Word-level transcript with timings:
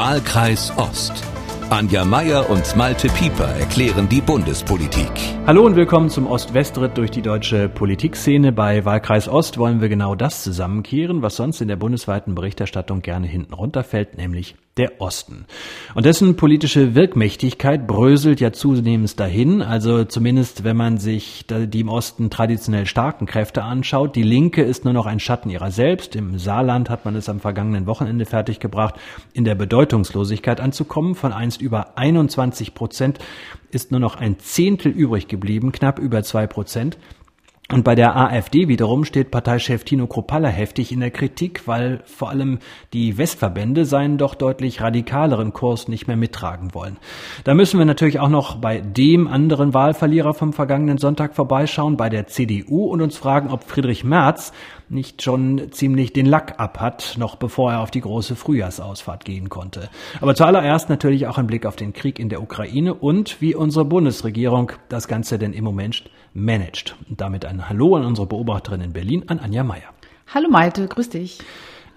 Wahlkreis 0.00 0.72
Ost. 0.76 1.24
Anja 1.70 2.04
Meier 2.04 2.48
und 2.48 2.76
Malte 2.76 3.08
Pieper 3.08 3.48
erklären 3.58 4.08
die 4.08 4.20
Bundespolitik. 4.20 5.10
Hallo 5.44 5.66
und 5.66 5.74
willkommen 5.74 6.08
zum 6.08 6.28
Ost-West-Ritt 6.28 6.96
durch 6.96 7.10
die 7.10 7.20
deutsche 7.20 7.68
Politikszene. 7.68 8.52
Bei 8.52 8.84
Wahlkreis 8.84 9.28
Ost 9.28 9.58
wollen 9.58 9.80
wir 9.80 9.88
genau 9.88 10.14
das 10.14 10.44
zusammenkehren, 10.44 11.20
was 11.20 11.34
sonst 11.34 11.60
in 11.60 11.66
der 11.66 11.74
bundesweiten 11.74 12.36
Berichterstattung 12.36 13.02
gerne 13.02 13.26
hinten 13.26 13.54
runterfällt, 13.54 14.16
nämlich 14.16 14.54
der 14.78 15.00
Osten. 15.00 15.44
Und 15.94 16.06
dessen 16.06 16.36
politische 16.36 16.94
Wirkmächtigkeit 16.94 17.86
bröselt 17.86 18.40
ja 18.40 18.52
zunehmend 18.52 19.18
dahin, 19.18 19.60
also 19.60 20.04
zumindest 20.04 20.64
wenn 20.64 20.76
man 20.76 20.98
sich 20.98 21.44
die 21.48 21.80
im 21.80 21.88
Osten 21.88 22.30
traditionell 22.30 22.86
starken 22.86 23.26
Kräfte 23.26 23.62
anschaut. 23.62 24.16
Die 24.16 24.22
Linke 24.22 24.62
ist 24.62 24.84
nur 24.84 24.94
noch 24.94 25.06
ein 25.06 25.20
Schatten 25.20 25.50
ihrer 25.50 25.70
selbst. 25.70 26.16
Im 26.16 26.38
Saarland 26.38 26.90
hat 26.90 27.04
man 27.04 27.16
es 27.16 27.28
am 27.28 27.40
vergangenen 27.40 27.86
Wochenende 27.86 28.24
fertiggebracht, 28.24 28.94
in 29.32 29.44
der 29.44 29.54
Bedeutungslosigkeit 29.54 30.60
anzukommen. 30.60 31.14
Von 31.14 31.32
einst 31.32 31.60
über 31.60 31.98
21 31.98 32.74
Prozent 32.74 33.18
ist 33.70 33.90
nur 33.90 34.00
noch 34.00 34.16
ein 34.16 34.38
Zehntel 34.38 34.92
übrig 34.92 35.28
geblieben, 35.28 35.72
knapp 35.72 35.98
über 35.98 36.22
zwei 36.22 36.46
Prozent. 36.46 36.96
Und 37.70 37.84
bei 37.84 37.94
der 37.94 38.16
AfD 38.16 38.66
wiederum 38.68 39.04
steht 39.04 39.30
Parteichef 39.30 39.84
Tino 39.84 40.06
Kropalla 40.06 40.48
heftig 40.48 40.90
in 40.90 41.00
der 41.00 41.10
Kritik, 41.10 41.68
weil 41.68 42.00
vor 42.06 42.30
allem 42.30 42.60
die 42.94 43.18
Westverbände 43.18 43.84
seinen 43.84 44.16
doch 44.16 44.34
deutlich 44.34 44.80
radikaleren 44.80 45.52
Kurs 45.52 45.86
nicht 45.86 46.06
mehr 46.06 46.16
mittragen 46.16 46.72
wollen. 46.72 46.96
Da 47.44 47.52
müssen 47.52 47.78
wir 47.78 47.84
natürlich 47.84 48.20
auch 48.20 48.30
noch 48.30 48.56
bei 48.56 48.80
dem 48.80 49.28
anderen 49.28 49.74
Wahlverlierer 49.74 50.32
vom 50.32 50.54
vergangenen 50.54 50.96
Sonntag 50.96 51.34
vorbeischauen, 51.34 51.98
bei 51.98 52.08
der 52.08 52.26
CDU 52.26 52.86
und 52.86 53.02
uns 53.02 53.18
fragen, 53.18 53.50
ob 53.50 53.64
Friedrich 53.64 54.02
Merz 54.02 54.54
nicht 54.90 55.22
schon 55.22 55.70
ziemlich 55.70 56.12
den 56.12 56.26
Lack 56.26 56.58
abhat, 56.58 57.16
noch 57.18 57.36
bevor 57.36 57.72
er 57.72 57.80
auf 57.80 57.90
die 57.90 58.00
große 58.00 58.36
Frühjahrsausfahrt 58.36 59.24
gehen 59.24 59.48
konnte. 59.48 59.90
Aber 60.20 60.34
zuallererst 60.34 60.88
natürlich 60.88 61.26
auch 61.26 61.38
ein 61.38 61.46
Blick 61.46 61.66
auf 61.66 61.76
den 61.76 61.92
Krieg 61.92 62.18
in 62.18 62.28
der 62.28 62.42
Ukraine 62.42 62.94
und 62.94 63.40
wie 63.40 63.54
unsere 63.54 63.84
Bundesregierung 63.84 64.72
das 64.88 65.08
Ganze 65.08 65.38
denn 65.38 65.52
im 65.52 65.64
Moment 65.64 66.04
managt. 66.32 66.96
Und 67.08 67.20
damit 67.20 67.44
ein 67.44 67.68
Hallo 67.68 67.96
an 67.96 68.04
unsere 68.04 68.26
Beobachterin 68.26 68.80
in 68.80 68.92
Berlin, 68.92 69.24
an 69.28 69.38
Anja 69.38 69.64
Meier. 69.64 69.90
Hallo 70.32 70.48
Malte, 70.48 70.86
grüß 70.86 71.10
dich. 71.10 71.38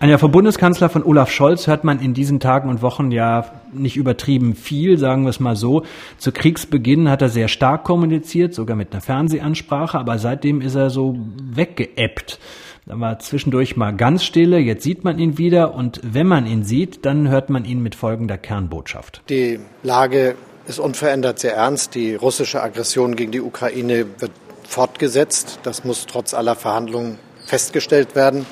Anja, 0.01 0.17
vom 0.17 0.31
Bundeskanzler 0.31 0.89
von 0.89 1.03
Olaf 1.03 1.29
Scholz 1.29 1.67
hört 1.67 1.83
man 1.83 1.99
in 1.99 2.15
diesen 2.15 2.39
Tagen 2.39 2.69
und 2.69 2.81
Wochen 2.81 3.11
ja 3.11 3.45
nicht 3.71 3.97
übertrieben 3.97 4.55
viel, 4.55 4.97
sagen 4.97 5.25
wir 5.25 5.29
es 5.29 5.39
mal 5.39 5.55
so. 5.55 5.83
Zu 6.17 6.31
Kriegsbeginn 6.31 7.07
hat 7.07 7.21
er 7.21 7.29
sehr 7.29 7.47
stark 7.47 7.83
kommuniziert, 7.83 8.55
sogar 8.55 8.75
mit 8.75 8.93
einer 8.93 9.01
Fernsehansprache, 9.01 9.99
aber 9.99 10.17
seitdem 10.17 10.59
ist 10.61 10.73
er 10.73 10.89
so 10.89 11.19
weggeebbt. 11.53 12.39
Da 12.87 12.99
war 12.99 13.19
zwischendurch 13.19 13.77
mal 13.77 13.91
ganz 13.91 14.23
stille, 14.23 14.57
jetzt 14.57 14.83
sieht 14.83 15.03
man 15.03 15.19
ihn 15.19 15.37
wieder 15.37 15.75
und 15.75 16.01
wenn 16.03 16.25
man 16.25 16.47
ihn 16.47 16.63
sieht, 16.63 17.05
dann 17.05 17.29
hört 17.29 17.51
man 17.51 17.63
ihn 17.63 17.83
mit 17.83 17.93
folgender 17.93 18.39
Kernbotschaft. 18.39 19.21
Die 19.29 19.59
Lage 19.83 20.35
ist 20.67 20.79
unverändert 20.79 21.37
sehr 21.39 21.55
ernst. 21.55 21.93
Die 21.93 22.15
russische 22.15 22.61
Aggression 22.61 23.15
gegen 23.15 23.31
die 23.31 23.41
Ukraine 23.41 24.07
wird 24.17 24.31
fortgesetzt. 24.67 25.59
Das 25.63 25.83
muss 25.83 26.07
trotz 26.07 26.33
aller 26.33 26.55
Verhandlungen 26.55 27.19
festgestellt 27.45 28.15
werden. 28.15 28.45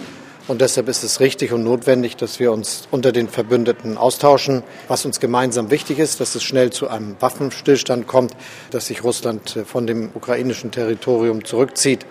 Und 0.48 0.62
deshalb 0.62 0.90
ist 0.90 1.04
es 1.04 1.20
richtig 1.20 1.52
und 1.52 1.64
notwendig, 1.64 2.16
dass 2.16 2.40
wir 2.40 2.52
uns 2.52 2.88
unter 2.90 3.12
den 3.12 3.30
Verbündeten 3.30 3.98
austauschen, 3.98 4.64
was 4.88 5.06
uns 5.06 5.20
gemeinsam 5.20 5.70
wichtig 5.70 6.00
ist, 6.00 6.20
dass 6.20 6.34
es 6.34 6.44
schnell 6.44 6.72
zu 6.72 6.88
einem 6.88 7.16
Waffenstillstand 7.20 8.08
kommt, 8.08 8.36
dass 8.72 8.88
sich 8.88 9.04
Russland 9.04 9.60
von 9.66 9.86
dem 9.86 10.10
ukrainischen 10.14 10.72
Territorium 10.72 11.46
zurückzieht 11.46 12.06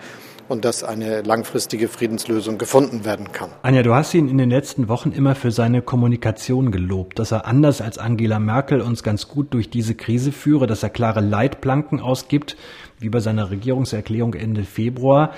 und 0.49 0.65
dass 0.65 0.83
eine 0.83 1.21
langfristige 1.21 1.87
Friedenslösung 1.87 2.57
gefunden 2.57 3.05
werden 3.05 3.31
kann. 3.31 3.51
Anja, 3.61 3.83
du 3.83 3.93
hast 3.93 4.13
ihn 4.13 4.27
in 4.27 4.37
den 4.37 4.49
letzten 4.49 4.89
Wochen 4.89 5.11
immer 5.11 5.35
für 5.35 5.51
seine 5.51 5.81
Kommunikation 5.81 6.71
gelobt, 6.71 7.19
dass 7.19 7.31
er 7.31 7.45
anders 7.45 7.81
als 7.81 7.97
Angela 7.97 8.39
Merkel 8.39 8.81
uns 8.81 9.03
ganz 9.03 9.27
gut 9.27 9.53
durch 9.53 9.69
diese 9.69 9.95
Krise 9.95 10.31
führe, 10.31 10.67
dass 10.67 10.83
er 10.83 10.89
klare 10.89 11.21
Leitplanken 11.21 11.99
ausgibt, 11.99 12.57
wie 12.99 13.09
bei 13.09 13.19
seiner 13.19 13.51
Regierungserklärung 13.51 14.33
Ende 14.33 14.63
Februar. 14.63 15.31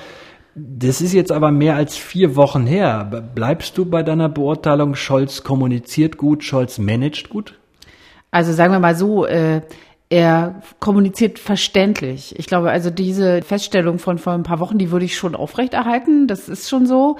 Das 0.55 1.01
ist 1.01 1.13
jetzt 1.13 1.31
aber 1.31 1.51
mehr 1.51 1.75
als 1.75 1.95
vier 1.95 2.35
Wochen 2.35 2.65
her. 2.65 3.29
Bleibst 3.35 3.77
du 3.77 3.85
bei 3.85 4.03
deiner 4.03 4.27
Beurteilung, 4.27 4.95
Scholz 4.95 5.43
kommuniziert 5.43 6.17
gut, 6.17 6.43
Scholz 6.43 6.77
managt 6.77 7.29
gut? 7.29 7.57
Also 8.31 8.53
sagen 8.53 8.73
wir 8.73 8.79
mal 8.79 8.95
so, 8.95 9.25
äh, 9.25 9.61
er 10.11 10.61
kommuniziert 10.79 11.39
verständlich. 11.39 12.37
Ich 12.37 12.45
glaube, 12.45 12.69
also 12.69 12.89
diese 12.89 13.41
Feststellung 13.43 13.97
von 13.97 14.17
vor 14.17 14.33
ein 14.33 14.43
paar 14.43 14.59
Wochen, 14.59 14.77
die 14.77 14.91
würde 14.91 15.05
ich 15.05 15.15
schon 15.15 15.35
aufrechterhalten. 15.35 16.27
Das 16.27 16.49
ist 16.49 16.69
schon 16.69 16.85
so. 16.85 17.15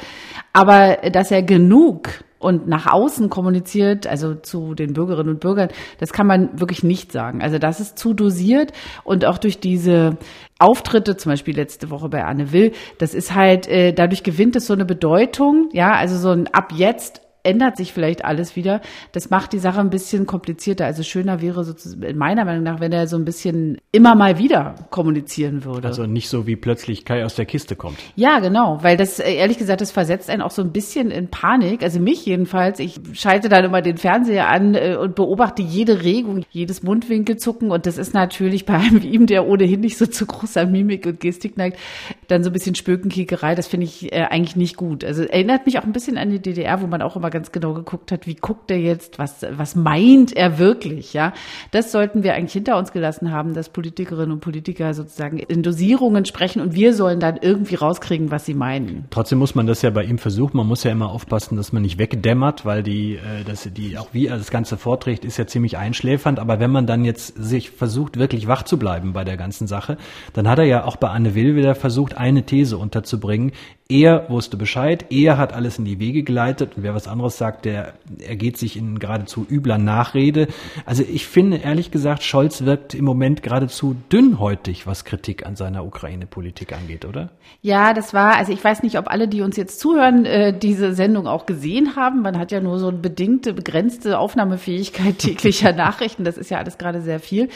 Aber 0.52 0.98
dass 1.10 1.32
er 1.32 1.42
genug 1.42 2.10
und 2.38 2.68
nach 2.68 2.92
außen 2.92 3.30
kommuniziert, 3.30 4.08
also 4.08 4.36
zu 4.36 4.74
den 4.74 4.92
Bürgerinnen 4.92 5.30
und 5.30 5.40
Bürgern, 5.40 5.70
das 6.00 6.12
kann 6.12 6.28
man 6.28 6.60
wirklich 6.60 6.84
nicht 6.84 7.14
sagen. 7.14 7.42
Also 7.42 7.60
das 7.60 7.80
ist 7.80 7.98
zu 7.98 8.14
dosiert 8.14 8.74
und 9.06 9.24
auch 9.24 9.38
durch 9.38 9.62
diese 9.62 10.18
Auftritte, 10.60 11.16
zum 11.16 11.32
Beispiel 11.32 11.56
letzte 11.56 11.92
Woche 11.92 12.10
bei 12.10 12.26
Anne 12.26 12.52
Will, 12.52 12.74
das 12.98 13.14
ist 13.14 13.34
halt, 13.34 13.70
äh, 13.70 13.94
dadurch 13.94 14.24
gewinnt 14.24 14.58
es 14.58 14.68
so 14.68 14.74
eine 14.74 14.86
Bedeutung, 14.86 15.70
ja, 15.72 15.94
also 15.94 16.18
so 16.18 16.32
ein 16.32 16.48
ab 16.54 16.74
jetzt 16.76 17.21
ändert 17.44 17.78
sich 17.78 17.94
vielleicht 17.94 18.24
alles 18.26 18.56
wieder. 18.56 18.82
Das 19.12 19.30
macht 19.30 19.54
die 19.54 19.60
Sache 19.60 19.80
ein 19.80 19.90
bisschen 19.90 20.26
komplizierter. 20.26 20.86
Also 20.86 21.04
schöner 21.04 21.42
wäre 21.42 21.64
sozusagen, 21.64 22.04
in 22.04 22.18
meiner 22.18 22.46
Meinung 22.46 22.64
nach, 22.64 22.80
wenn 22.80 22.92
er 22.92 23.08
so 23.08 23.18
ein 23.18 23.26
bisschen 23.26 23.80
immer 23.92 24.16
mal 24.16 24.38
wieder 24.38 24.76
kommunizieren 24.90 25.66
würde. 25.66 25.88
Also 25.88 26.06
nicht 26.06 26.30
so 26.30 26.48
wie 26.48 26.56
plötzlich 26.56 27.06
Kai 27.06 27.26
aus 27.26 27.36
der 27.36 27.46
Kiste 27.46 27.76
kommt. 27.76 27.98
Ja, 28.16 28.40
genau, 28.40 28.80
weil 28.82 28.98
das, 28.98 29.20
äh, 29.20 29.34
ehrlich 29.34 29.58
gesagt, 29.58 29.82
das 29.82 29.92
versetzt 29.92 30.30
einen 30.30 30.42
auch 30.42 30.52
so 30.52 30.62
ein 30.62 30.72
bisschen 30.72 31.12
in 31.12 31.30
Panik. 31.30 31.84
Also 31.84 32.00
mich 32.00 32.26
jedenfalls. 32.26 32.80
Ich 32.80 33.00
schalte 33.14 33.50
dann 33.50 33.66
immer 33.66 33.82
den 33.82 33.98
Fernseher 33.98 34.50
an 34.50 34.76
äh, 34.76 34.96
und 34.96 35.16
beobachte 35.16 35.62
jede 35.62 36.04
Regung, 36.04 36.44
jedes 36.52 36.84
Mundwinkelzucken. 36.84 37.72
Und 37.72 37.86
das 37.86 37.98
ist 37.98 38.14
natürlich 38.14 38.66
bei 38.66 38.76
einem 38.76 39.02
wie 39.02 39.10
ihm, 39.10 39.26
der 39.26 39.48
ohnehin 39.48 39.82
nicht 39.82 39.98
so 39.98 40.06
zu 40.06 40.26
großer 40.26 40.66
Mimik 40.68 41.06
und 41.06 41.20
Gestik 41.20 41.58
neigt, 41.58 41.78
dann 42.28 42.44
so 42.44 42.50
ein 42.50 42.54
bisschen 42.54 42.76
Spökenkickerei. 42.76 43.56
Das 43.56 43.68
finde 43.68 43.86
ich 43.86 44.12
äh, 44.14 44.24
eigentlich 44.30 44.56
nicht 44.56 44.78
gut. 44.78 45.04
Also 45.04 45.24
erinnert 45.24 45.66
mich 45.66 45.80
auch 45.80 45.84
ein 45.84 45.92
bisschen 45.92 46.18
an 46.18 46.30
die 46.30 46.40
DDR, 46.40 46.82
wo 46.82 46.88
man 46.88 47.02
auch 47.02 47.16
immer 47.16 47.31
ganz 47.32 47.52
genau 47.52 47.74
geguckt 47.74 48.12
hat, 48.12 48.28
wie 48.28 48.36
guckt 48.36 48.70
er 48.70 48.78
jetzt, 48.78 49.18
was, 49.18 49.46
was 49.52 49.76
meint 49.76 50.36
er 50.36 50.60
wirklich, 50.60 51.14
ja. 51.14 51.34
Das 51.72 51.92
sollten 51.92 52.24
wir 52.24 52.36
eigentlich 52.36 52.54
hinter 52.54 52.78
uns 52.78 52.92
gelassen 52.92 53.32
haben, 53.32 53.54
dass 53.54 53.70
Politikerinnen 53.70 54.32
und 54.32 54.42
Politiker 54.42 54.94
sozusagen 54.94 55.40
in 55.40 55.64
Dosierungen 55.64 56.26
sprechen 56.26 56.62
und 56.62 56.76
wir 56.76 56.94
sollen 56.94 57.20
dann 57.20 57.38
irgendwie 57.42 57.76
rauskriegen, 57.76 58.32
was 58.32 58.46
sie 58.46 58.54
meinen. 58.54 59.06
Trotzdem 59.10 59.40
muss 59.40 59.56
man 59.56 59.66
das 59.66 59.82
ja 59.82 59.90
bei 59.90 60.04
ihm 60.04 60.18
versuchen. 60.18 60.58
Man 60.58 60.68
muss 60.68 60.84
ja 60.84 60.92
immer 60.92 61.10
aufpassen, 61.10 61.56
dass 61.58 61.72
man 61.74 61.82
nicht 61.82 61.98
wegdämmert, 61.98 62.66
weil 62.66 62.84
die, 62.84 63.16
äh, 63.16 63.44
dass 63.46 63.68
die, 63.72 63.98
auch 63.98 64.10
wie 64.12 64.28
er 64.28 64.38
das 64.38 64.52
Ganze 64.52 64.78
vorträgt, 64.78 65.26
ist 65.26 65.38
ja 65.38 65.48
ziemlich 65.48 65.78
einschläfernd. 65.78 66.40
Aber 66.40 66.60
wenn 66.60 66.72
man 66.72 66.86
dann 66.86 67.06
jetzt 67.06 67.36
sich 67.36 67.72
versucht, 67.72 68.18
wirklich 68.18 68.48
wach 68.48 68.64
zu 68.64 68.78
bleiben 68.78 69.14
bei 69.14 69.24
der 69.24 69.38
ganzen 69.38 69.68
Sache, 69.68 69.98
dann 70.34 70.48
hat 70.48 70.60
er 70.60 70.66
ja 70.66 70.84
auch 70.84 70.98
bei 70.98 71.10
Anne 71.10 71.36
Will 71.36 71.56
wieder 71.56 71.76
versucht, 71.76 72.18
eine 72.18 72.44
These 72.44 72.78
unterzubringen. 72.78 73.54
Er 73.90 74.30
wusste 74.30 74.56
Bescheid, 74.56 75.06
er 75.10 75.38
hat 75.38 75.52
alles 75.52 75.78
in 75.78 75.84
die 75.86 76.00
Wege 76.00 76.24
geleitet 76.24 76.78
und 76.78 76.84
wer 76.84 76.96
was 76.96 77.08
anderes 77.08 77.21
sagt, 77.30 77.66
der 77.66 77.94
ergeht 78.26 78.58
sich 78.58 78.78
in 78.78 79.00
geradezu 79.00 79.46
übler 79.50 79.78
Nachrede. 79.78 80.48
Also 80.86 81.04
ich 81.04 81.28
finde 81.28 81.58
ehrlich 81.58 81.92
gesagt, 81.92 82.24
Scholz 82.24 82.66
wirkt 82.66 82.94
im 82.94 83.06
Moment 83.06 83.44
geradezu 83.44 83.96
dünnhäutig, 84.12 84.88
was 84.88 85.06
Kritik 85.06 85.46
an 85.46 85.56
seiner 85.56 85.86
Ukraine-Politik 85.86 86.74
angeht, 86.74 87.06
oder? 87.06 87.30
Ja, 87.62 87.94
das 87.94 88.14
war, 88.14 88.36
also 88.38 88.52
ich 88.52 88.64
weiß 88.64 88.84
nicht, 88.84 88.98
ob 88.98 89.10
alle, 89.10 89.28
die 89.28 89.42
uns 89.42 89.58
jetzt 89.58 89.80
zuhören, 89.80 90.26
äh, 90.26 90.58
diese 90.58 90.94
Sendung 90.94 91.28
auch 91.28 91.46
gesehen 91.46 91.96
haben. 91.96 92.22
Man 92.22 92.38
hat 92.40 92.52
ja 92.52 92.60
nur 92.60 92.80
so 92.80 92.88
eine 92.88 92.98
bedingte, 92.98 93.54
begrenzte 93.54 94.18
Aufnahmefähigkeit 94.18 95.18
täglicher 95.20 95.74
Nachrichten. 95.74 96.24
Das 96.24 96.38
ist 96.38 96.50
ja 96.50 96.58
alles 96.58 96.78
gerade 96.78 97.02
sehr 97.02 97.20
viel. 97.20 97.50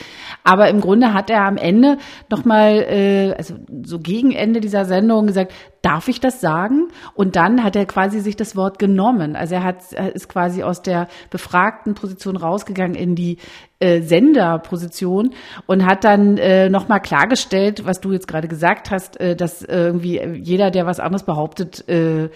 Aber 0.43 0.69
im 0.69 0.81
Grunde 0.81 1.13
hat 1.13 1.29
er 1.29 1.45
am 1.45 1.57
Ende 1.57 1.97
nochmal, 2.29 2.85
äh, 2.89 3.33
also 3.37 3.55
so 3.83 3.99
gegen 3.99 4.31
Ende 4.31 4.59
dieser 4.59 4.85
Sendung 4.85 5.27
gesagt, 5.27 5.53
darf 5.85 6.07
ich 6.07 6.19
das 6.19 6.41
sagen? 6.41 6.88
Und 7.13 7.35
dann 7.35 7.63
hat 7.63 7.75
er 7.75 7.85
quasi 7.85 8.19
sich 8.19 8.35
das 8.35 8.56
Wort 8.56 8.79
genommen. 8.79 9.35
Also 9.35 9.56
er 9.56 9.63
hat, 9.63 9.94
ist 10.13 10.28
quasi 10.28 10.63
aus 10.63 10.81
der 10.81 11.07
befragten 11.29 11.94
Position 11.94 12.37
rausgegangen 12.37 12.96
in 12.96 13.16
die 13.16 13.37
äh, 13.79 14.02
Senderposition 14.02 15.35
und 15.67 15.85
hat 15.85 16.03
dann 16.03 16.37
äh, 16.37 16.70
nochmal 16.70 17.02
klargestellt, 17.02 17.85
was 17.85 18.02
du 18.02 18.11
jetzt 18.11 18.28
gerade 18.28 18.47
gesagt 18.47 18.90
hast, 18.90 19.20
äh, 19.20 19.35
dass 19.35 19.61
irgendwie 19.61 20.20
jeder, 20.41 20.72
der 20.72 20.87
was 20.87 20.99
anderes 20.99 21.23
behauptet, 21.23 21.88
äh, 21.88 22.29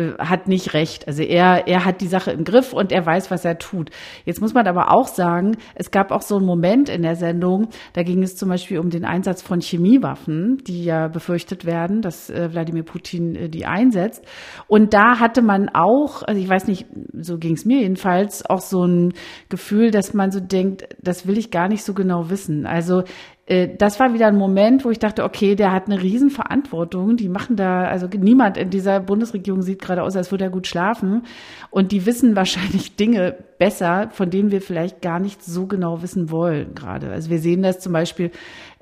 äh, 0.00 0.14
hat 0.18 0.48
nicht 0.48 0.74
recht. 0.74 1.06
Also 1.06 1.22
er, 1.22 1.68
er 1.68 1.84
hat 1.84 2.00
die 2.00 2.06
Sache 2.06 2.30
im 2.32 2.44
Griff 2.44 2.72
und 2.72 2.92
er 2.92 3.04
weiß, 3.04 3.30
was 3.30 3.44
er 3.44 3.58
tut. 3.58 3.90
Jetzt 4.24 4.40
muss 4.40 4.54
man 4.54 4.66
aber 4.66 4.90
auch 4.90 5.06
sagen, 5.06 5.56
es 5.74 5.90
gab 5.90 6.10
auch 6.10 6.22
so 6.22 6.36
einen 6.36 6.46
Moment 6.46 6.88
in 6.88 7.02
der 7.02 7.16
Sendung, 7.16 7.68
da 7.92 8.02
ging 8.02 8.22
es 8.22 8.36
zum 8.36 8.48
Beispiel 8.48 8.78
um 8.78 8.90
den 8.90 9.04
Einsatz 9.04 9.42
von 9.42 9.60
Chemiewaffen, 9.60 10.58
die 10.66 10.84
ja 10.84 11.08
befürchtet 11.08 11.64
werden, 11.64 12.00
dass 12.00 12.30
äh, 12.30 12.52
Wladimir 12.52 12.84
Putin 12.84 13.34
äh, 13.34 13.48
die 13.48 13.66
einsetzt. 13.66 14.24
Und 14.66 14.94
da 14.94 15.20
hatte 15.20 15.42
man 15.42 15.68
auch, 15.68 16.22
also 16.22 16.40
ich 16.40 16.48
weiß 16.48 16.66
nicht, 16.66 16.86
so 17.12 17.38
ging 17.38 17.54
es 17.54 17.64
mir 17.64 17.80
jedenfalls, 17.80 18.44
auch 18.48 18.60
so 18.60 18.84
ein 18.84 19.12
Gefühl, 19.48 19.90
dass 19.90 20.14
man 20.14 20.30
so 20.30 20.40
denkt, 20.40 20.88
das 21.02 21.26
will 21.26 21.38
ich 21.38 21.50
gar 21.50 21.68
nicht 21.68 21.84
so 21.84 21.94
genau 21.94 22.30
wissen. 22.30 22.66
Also 22.66 23.02
das 23.50 23.98
war 23.98 24.14
wieder 24.14 24.28
ein 24.28 24.36
Moment, 24.36 24.84
wo 24.84 24.90
ich 24.90 25.00
dachte, 25.00 25.24
okay, 25.24 25.56
der 25.56 25.72
hat 25.72 25.86
eine 25.86 26.00
Riesenverantwortung. 26.00 27.16
Die 27.16 27.28
machen 27.28 27.56
da, 27.56 27.82
also 27.82 28.06
niemand 28.06 28.56
in 28.56 28.70
dieser 28.70 29.00
Bundesregierung 29.00 29.62
sieht 29.62 29.82
gerade 29.82 30.04
aus, 30.04 30.14
als 30.14 30.30
würde 30.30 30.44
er 30.44 30.50
gut 30.50 30.68
schlafen. 30.68 31.24
Und 31.70 31.90
die 31.90 32.06
wissen 32.06 32.36
wahrscheinlich 32.36 32.94
Dinge 32.94 33.36
besser, 33.58 34.08
von 34.12 34.30
denen 34.30 34.52
wir 34.52 34.60
vielleicht 34.60 35.02
gar 35.02 35.18
nicht 35.18 35.42
so 35.42 35.66
genau 35.66 36.00
wissen 36.00 36.30
wollen 36.30 36.76
gerade. 36.76 37.10
Also 37.10 37.28
wir 37.28 37.40
sehen 37.40 37.62
das 37.62 37.80
zum 37.80 37.92
Beispiel 37.92 38.30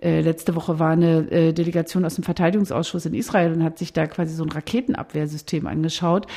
äh, 0.01 0.21
letzte 0.21 0.55
Woche 0.55 0.79
war 0.79 0.91
eine 0.91 1.29
äh, 1.31 1.53
Delegation 1.53 2.05
aus 2.05 2.15
dem 2.15 2.23
Verteidigungsausschuss 2.23 3.07
in 3.07 3.15
Israel 3.15 3.53
und 3.53 3.65
hat 3.65 3.79
sich 3.79 3.93
da 3.93 4.07
quasi 4.07 4.33
so 4.33 4.45
ein 4.45 4.51
Raketenabwehrsystem 4.51 5.67
angeschaut, 5.67 6.29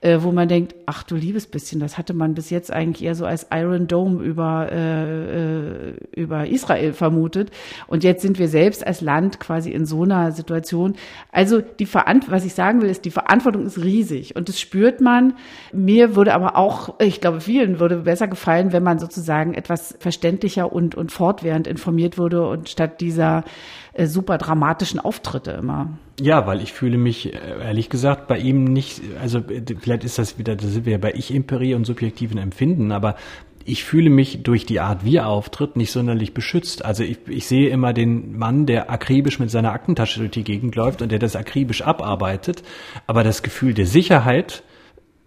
äh, 0.00 0.20
wo 0.22 0.32
man 0.32 0.48
denkt, 0.48 0.74
ach 0.86 1.02
du 1.02 1.16
liebes 1.16 1.46
bisschen, 1.46 1.80
das 1.80 1.98
hatte 1.98 2.14
man 2.14 2.32
bis 2.32 2.48
jetzt 2.48 2.72
eigentlich 2.72 3.04
eher 3.04 3.14
so 3.14 3.26
als 3.26 3.48
Iron 3.52 3.86
Dome 3.88 4.22
über, 4.22 4.72
äh, 4.72 5.90
äh, 5.90 5.94
über 6.16 6.46
Israel 6.46 6.94
vermutet. 6.94 7.50
Und 7.88 8.04
jetzt 8.04 8.22
sind 8.22 8.38
wir 8.38 8.48
selbst 8.48 8.86
als 8.86 9.02
Land 9.02 9.38
quasi 9.38 9.70
in 9.70 9.84
so 9.84 10.04
einer 10.04 10.32
Situation. 10.32 10.94
Also 11.30 11.60
die 11.60 11.86
Verant 11.86 12.30
was 12.30 12.46
ich 12.46 12.54
sagen 12.54 12.80
will, 12.80 12.88
ist, 12.88 13.04
die 13.04 13.10
Verantwortung 13.10 13.66
ist 13.66 13.82
riesig 13.82 14.34
und 14.34 14.48
das 14.48 14.58
spürt 14.58 15.02
man. 15.02 15.34
Mir 15.72 16.16
würde 16.16 16.32
aber 16.32 16.56
auch, 16.56 16.98
ich 17.00 17.20
glaube, 17.20 17.40
vielen 17.40 17.80
würde 17.80 17.96
besser 17.98 18.28
gefallen, 18.28 18.72
wenn 18.72 18.82
man 18.82 18.98
sozusagen 18.98 19.52
etwas 19.52 19.94
verständlicher 19.98 20.72
und, 20.72 20.94
und 20.94 21.12
fortwährend 21.12 21.66
informiert 21.66 22.16
würde 22.16 22.46
und 22.46 22.68
statt 22.68 23.00
die 23.00 23.09
dieser 23.10 23.44
äh, 23.92 24.06
super 24.06 24.38
dramatischen 24.38 25.00
Auftritte 25.00 25.50
immer. 25.52 25.98
Ja, 26.20 26.46
weil 26.46 26.62
ich 26.62 26.72
fühle 26.72 26.96
mich, 26.96 27.34
äh, 27.34 27.38
ehrlich 27.62 27.90
gesagt, 27.90 28.28
bei 28.28 28.38
ihm 28.38 28.64
nicht, 28.64 29.02
also 29.20 29.38
äh, 29.38 29.62
vielleicht 29.78 30.04
ist 30.04 30.18
das 30.18 30.38
wieder, 30.38 30.54
da 30.54 30.66
sind 30.66 30.86
wir 30.86 30.92
ja 30.92 30.98
bei 30.98 31.12
Ich-Imperie 31.12 31.74
und 31.74 31.84
subjektiven 31.84 32.38
Empfinden, 32.38 32.92
aber 32.92 33.16
ich 33.64 33.84
fühle 33.84 34.10
mich 34.10 34.42
durch 34.42 34.64
die 34.64 34.80
Art, 34.80 35.04
wie 35.04 35.16
er 35.16 35.26
auftritt, 35.26 35.76
nicht 35.76 35.92
sonderlich 35.92 36.32
beschützt. 36.34 36.84
Also 36.84 37.02
ich, 37.02 37.18
ich 37.28 37.46
sehe 37.46 37.68
immer 37.68 37.92
den 37.92 38.38
Mann, 38.38 38.66
der 38.66 38.90
akribisch 38.90 39.38
mit 39.38 39.50
seiner 39.50 39.72
Aktentasche 39.72 40.20
durch 40.20 40.30
die 40.30 40.44
Gegend 40.44 40.76
läuft 40.76 41.02
und 41.02 41.12
der 41.12 41.18
das 41.18 41.36
akribisch 41.36 41.82
abarbeitet. 41.82 42.62
Aber 43.06 43.22
das 43.22 43.42
Gefühl 43.42 43.74
der 43.74 43.86
Sicherheit, 43.86 44.62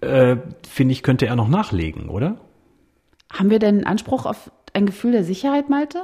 äh, 0.01 0.37
finde 0.67 0.93
ich, 0.93 1.03
könnte 1.03 1.27
er 1.27 1.35
noch 1.35 1.47
nachlegen, 1.47 2.09
oder? 2.09 2.37
Haben 3.31 3.49
wir 3.49 3.59
denn 3.59 3.85
Anspruch 3.85 4.25
auf 4.25 4.51
ein 4.73 4.85
Gefühl 4.85 5.11
der 5.11 5.23
Sicherheit, 5.23 5.69
Malte? 5.69 6.03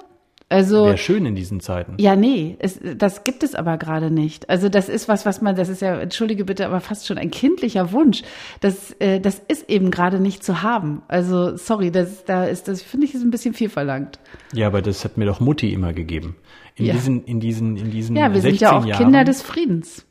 Also 0.50 0.86
wäre 0.86 0.98
schön 0.98 1.28
in 1.28 1.36
diesen 1.36 1.60
Zeiten. 1.60 1.96
Ja, 2.00 2.16
nee, 2.16 2.58
es, 2.58 2.80
das 2.98 3.24
gibt 3.24 3.44
es 3.44 3.54
aber 3.54 3.78
gerade 3.78 4.10
nicht. 4.10 4.50
Also 4.50 4.68
das 4.68 4.90
ist 4.90 5.08
was, 5.08 5.24
was 5.28 5.42
man, 5.42 5.56
das 5.56 5.70
ist 5.70 5.82
ja, 5.82 6.00
entschuldige 6.00 6.44
bitte, 6.44 6.66
aber 6.66 6.80
fast 6.80 7.06
schon 7.06 7.20
ein 7.20 7.30
kindlicher 7.30 7.92
Wunsch. 7.92 8.24
Das, 8.60 8.96
äh, 9.00 9.20
das 9.20 9.40
ist 9.48 9.70
eben 9.70 9.92
gerade 9.92 10.20
nicht 10.20 10.44
zu 10.44 10.64
haben. 10.64 11.04
Also 11.08 11.56
sorry, 11.56 11.92
das, 11.92 12.26
da 12.26 12.46
ist, 12.46 12.68
das 12.68 12.82
finde 12.82 13.06
ich 13.06 13.14
ist 13.14 13.22
ein 13.22 13.30
bisschen 13.30 13.54
viel 13.54 13.70
verlangt. 13.70 14.18
Ja, 14.52 14.66
aber 14.66 14.82
das 14.82 15.06
hat 15.06 15.18
mir 15.18 15.26
doch 15.26 15.40
Mutti 15.40 15.72
immer 15.72 15.94
gegeben. 15.94 16.36
In 16.76 16.86
ja. 16.86 16.94
diesen, 16.94 17.26
in 17.26 17.40
diesen, 17.40 17.78
in 17.78 17.92
diesen. 17.92 18.16
Ja, 18.16 18.34
wir 18.34 18.42
sind 18.42 18.60
ja 18.60 18.72
auch 18.72 18.86
Jahren, 18.86 19.04
Kinder 19.04 19.24
des 19.24 19.44
Friedens. 19.44 20.06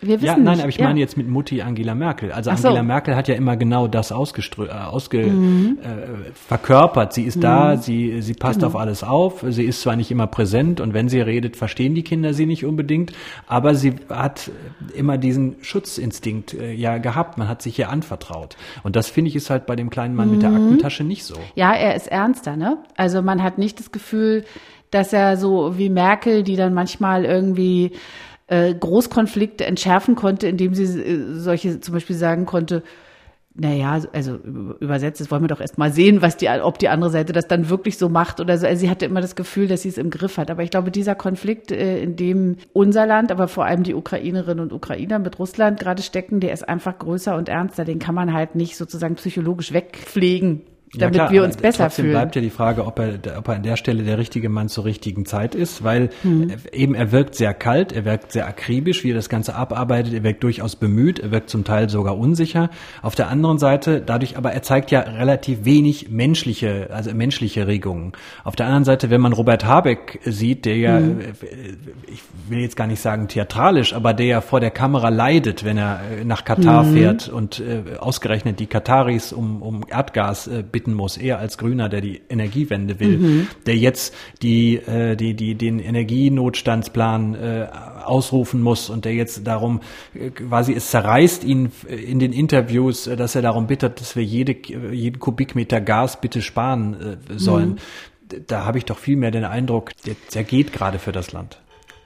Wir 0.00 0.20
wissen 0.20 0.26
ja, 0.26 0.36
nein, 0.36 0.44
nicht. 0.44 0.60
aber 0.60 0.68
ich 0.68 0.76
ja. 0.76 0.84
meine 0.86 1.00
jetzt 1.00 1.16
mit 1.16 1.28
Mutti 1.28 1.60
Angela 1.60 1.94
Merkel. 1.94 2.30
Also 2.30 2.50
Ach 2.50 2.56
Angela 2.56 2.76
so. 2.76 2.82
Merkel 2.84 3.16
hat 3.16 3.26
ja 3.26 3.34
immer 3.34 3.56
genau 3.56 3.88
das 3.88 4.12
ausgeströ 4.12 4.66
äh, 4.66 4.70
ausge 4.70 5.26
mhm. 5.26 5.78
äh, 5.82 6.30
verkörpert. 6.32 7.12
Sie 7.12 7.24
ist 7.24 7.36
mhm. 7.36 7.40
da, 7.40 7.76
sie 7.76 8.22
sie 8.22 8.34
passt 8.34 8.60
genau. 8.60 8.68
auf 8.68 8.76
alles 8.76 9.02
auf. 9.02 9.44
Sie 9.48 9.64
ist 9.64 9.80
zwar 9.80 9.96
nicht 9.96 10.10
immer 10.10 10.26
präsent 10.26 10.80
und 10.80 10.94
wenn 10.94 11.08
sie 11.08 11.20
redet, 11.20 11.56
verstehen 11.56 11.94
die 11.94 12.04
Kinder 12.04 12.32
sie 12.32 12.46
nicht 12.46 12.64
unbedingt, 12.64 13.12
aber 13.46 13.74
sie 13.74 13.94
hat 14.08 14.50
immer 14.94 15.18
diesen 15.18 15.56
Schutzinstinkt 15.62 16.54
äh, 16.54 16.72
ja 16.72 16.98
gehabt. 16.98 17.36
Man 17.36 17.48
hat 17.48 17.62
sich 17.62 17.78
ihr 17.78 17.90
anvertraut 17.90 18.56
und 18.84 18.94
das 18.94 19.08
finde 19.10 19.30
ich 19.30 19.36
ist 19.36 19.50
halt 19.50 19.66
bei 19.66 19.74
dem 19.74 19.90
kleinen 19.90 20.14
Mann 20.14 20.28
mhm. 20.28 20.34
mit 20.34 20.42
der 20.42 20.50
mhm. 20.50 20.64
Aktentasche 20.64 21.02
nicht 21.02 21.24
so. 21.24 21.34
Ja, 21.56 21.72
er 21.72 21.96
ist 21.96 22.06
ernster, 22.06 22.56
ne? 22.56 22.78
Also 22.96 23.22
man 23.22 23.42
hat 23.42 23.58
nicht 23.58 23.80
das 23.80 23.90
Gefühl, 23.90 24.44
dass 24.90 25.12
er 25.12 25.36
so 25.36 25.76
wie 25.76 25.90
Merkel, 25.90 26.42
die 26.42 26.56
dann 26.56 26.72
manchmal 26.72 27.24
irgendwie 27.24 27.92
äh, 28.48 28.74
Großkonflikte 28.74 29.64
entschärfen 29.64 30.14
konnte, 30.14 30.48
indem 30.48 30.74
sie 30.74 30.84
äh, 30.84 31.34
solche 31.34 31.80
zum 31.80 31.94
Beispiel 31.94 32.16
sagen 32.16 32.46
konnte, 32.46 32.82
naja, 33.60 34.00
also 34.12 34.36
übersetzt, 34.36 35.20
das 35.20 35.32
wollen 35.32 35.42
wir 35.42 35.48
doch 35.48 35.60
erst 35.60 35.78
mal 35.78 35.92
sehen, 35.92 36.22
was 36.22 36.36
die, 36.36 36.48
ob 36.48 36.78
die 36.78 36.88
andere 36.88 37.10
Seite 37.10 37.32
das 37.32 37.48
dann 37.48 37.68
wirklich 37.68 37.98
so 37.98 38.08
macht 38.08 38.40
oder 38.40 38.56
so. 38.56 38.66
Also 38.66 38.78
sie 38.78 38.88
hatte 38.88 39.04
immer 39.04 39.20
das 39.20 39.34
Gefühl, 39.34 39.66
dass 39.66 39.82
sie 39.82 39.88
es 39.88 39.98
im 39.98 40.10
Griff 40.10 40.38
hat. 40.38 40.50
Aber 40.50 40.62
ich 40.62 40.70
glaube, 40.70 40.92
dieser 40.92 41.16
Konflikt, 41.16 41.72
äh, 41.72 42.00
in 42.00 42.14
dem 42.14 42.56
unser 42.72 43.04
Land, 43.04 43.32
aber 43.32 43.48
vor 43.48 43.64
allem 43.64 43.82
die 43.82 43.94
Ukrainerinnen 43.94 44.62
und 44.62 44.72
Ukrainer 44.72 45.18
mit 45.18 45.40
Russland 45.40 45.80
gerade 45.80 46.02
stecken, 46.02 46.38
der 46.38 46.52
ist 46.52 46.68
einfach 46.68 46.98
größer 46.98 47.36
und 47.36 47.48
ernster. 47.48 47.84
Den 47.84 47.98
kann 47.98 48.14
man 48.14 48.32
halt 48.32 48.54
nicht 48.54 48.76
sozusagen 48.76 49.16
psychologisch 49.16 49.72
wegpflegen 49.72 50.62
damit 50.94 51.16
ja, 51.16 51.24
klar, 51.24 51.32
wir 51.32 51.44
uns 51.44 51.56
besser 51.56 51.84
trotzdem 51.84 52.04
fühlen. 52.04 52.14
bleibt 52.14 52.36
ja 52.36 52.40
die 52.40 52.50
Frage, 52.50 52.86
ob 52.86 52.98
er, 52.98 53.18
ob 53.36 53.48
er 53.48 53.56
an 53.56 53.62
der 53.62 53.76
Stelle 53.76 54.04
der 54.04 54.18
richtige 54.18 54.48
Mann 54.48 54.68
zur 54.68 54.84
richtigen 54.84 55.26
Zeit 55.26 55.54
ist, 55.54 55.84
weil 55.84 56.10
hm. 56.22 56.52
eben 56.72 56.94
er 56.94 57.12
wirkt 57.12 57.34
sehr 57.34 57.52
kalt, 57.52 57.92
er 57.92 58.04
wirkt 58.04 58.32
sehr 58.32 58.46
akribisch, 58.46 59.04
wie 59.04 59.10
er 59.10 59.14
das 59.14 59.28
Ganze 59.28 59.54
abarbeitet, 59.54 60.14
er 60.14 60.22
wirkt 60.22 60.42
durchaus 60.42 60.76
bemüht, 60.76 61.18
er 61.18 61.30
wirkt 61.30 61.50
zum 61.50 61.64
Teil 61.64 61.88
sogar 61.88 62.16
unsicher. 62.16 62.70
Auf 63.02 63.14
der 63.14 63.28
anderen 63.28 63.58
Seite, 63.58 64.00
dadurch 64.04 64.36
aber 64.36 64.52
er 64.52 64.62
zeigt 64.62 64.90
ja 64.90 65.00
relativ 65.00 65.64
wenig 65.64 66.10
menschliche, 66.10 66.88
also 66.92 67.12
menschliche 67.12 67.66
Regungen. 67.66 68.12
Auf 68.44 68.56
der 68.56 68.66
anderen 68.66 68.84
Seite, 68.84 69.10
wenn 69.10 69.20
man 69.20 69.32
Robert 69.32 69.64
Habeck 69.66 70.20
sieht, 70.24 70.64
der 70.64 70.76
ja, 70.76 70.98
hm. 70.98 71.20
ich 72.06 72.22
will 72.48 72.60
jetzt 72.60 72.76
gar 72.76 72.86
nicht 72.86 73.00
sagen 73.00 73.28
theatralisch, 73.28 73.92
aber 73.92 74.14
der 74.14 74.26
ja 74.26 74.40
vor 74.40 74.60
der 74.60 74.70
Kamera 74.70 75.10
leidet, 75.10 75.64
wenn 75.64 75.76
er 75.76 76.00
nach 76.24 76.44
Katar 76.44 76.84
hm. 76.84 76.92
fährt 76.94 77.28
und 77.28 77.60
äh, 77.60 77.98
ausgerechnet 77.98 78.58
die 78.60 78.66
Kataris 78.66 79.32
um, 79.32 79.60
um 79.62 79.84
Erdgas 79.88 80.46
äh, 80.46 80.62
bitten 80.78 80.94
muss, 80.94 81.16
eher 81.16 81.40
als 81.40 81.58
Grüner, 81.58 81.88
der 81.88 82.00
die 82.00 82.20
Energiewende 82.28 83.00
will, 83.00 83.18
mhm. 83.18 83.46
der 83.66 83.76
jetzt 83.76 84.14
die, 84.42 84.76
äh, 84.76 85.16
die, 85.16 85.34
die, 85.34 85.56
den 85.56 85.80
Energienotstandsplan 85.80 87.34
äh, 87.34 87.66
ausrufen 88.04 88.62
muss 88.62 88.90
und 88.90 89.04
der 89.04 89.14
jetzt 89.14 89.44
darum 89.44 89.80
äh, 90.14 90.30
quasi 90.30 90.72
es 90.72 90.92
zerreißt 90.92 91.42
ihn 91.42 91.72
in 91.88 92.20
den 92.20 92.32
Interviews, 92.32 93.08
äh, 93.08 93.16
dass 93.16 93.34
er 93.34 93.42
darum 93.42 93.66
bittet, 93.66 94.00
dass 94.00 94.14
wir 94.14 94.22
jede, 94.22 94.54
jeden 94.92 95.18
Kubikmeter 95.18 95.80
Gas 95.80 96.20
bitte 96.20 96.42
sparen 96.42 96.94
äh, 96.94 97.38
sollen. 97.38 97.70
Mhm. 97.70 98.44
Da 98.46 98.64
habe 98.64 98.78
ich 98.78 98.84
doch 98.84 98.98
viel 98.98 99.16
mehr 99.16 99.32
den 99.32 99.44
Eindruck, 99.44 99.90
der, 100.06 100.14
der 100.32 100.44
geht 100.44 100.72
gerade 100.72 101.00
für 101.00 101.12
das 101.12 101.32
Land. 101.32 101.58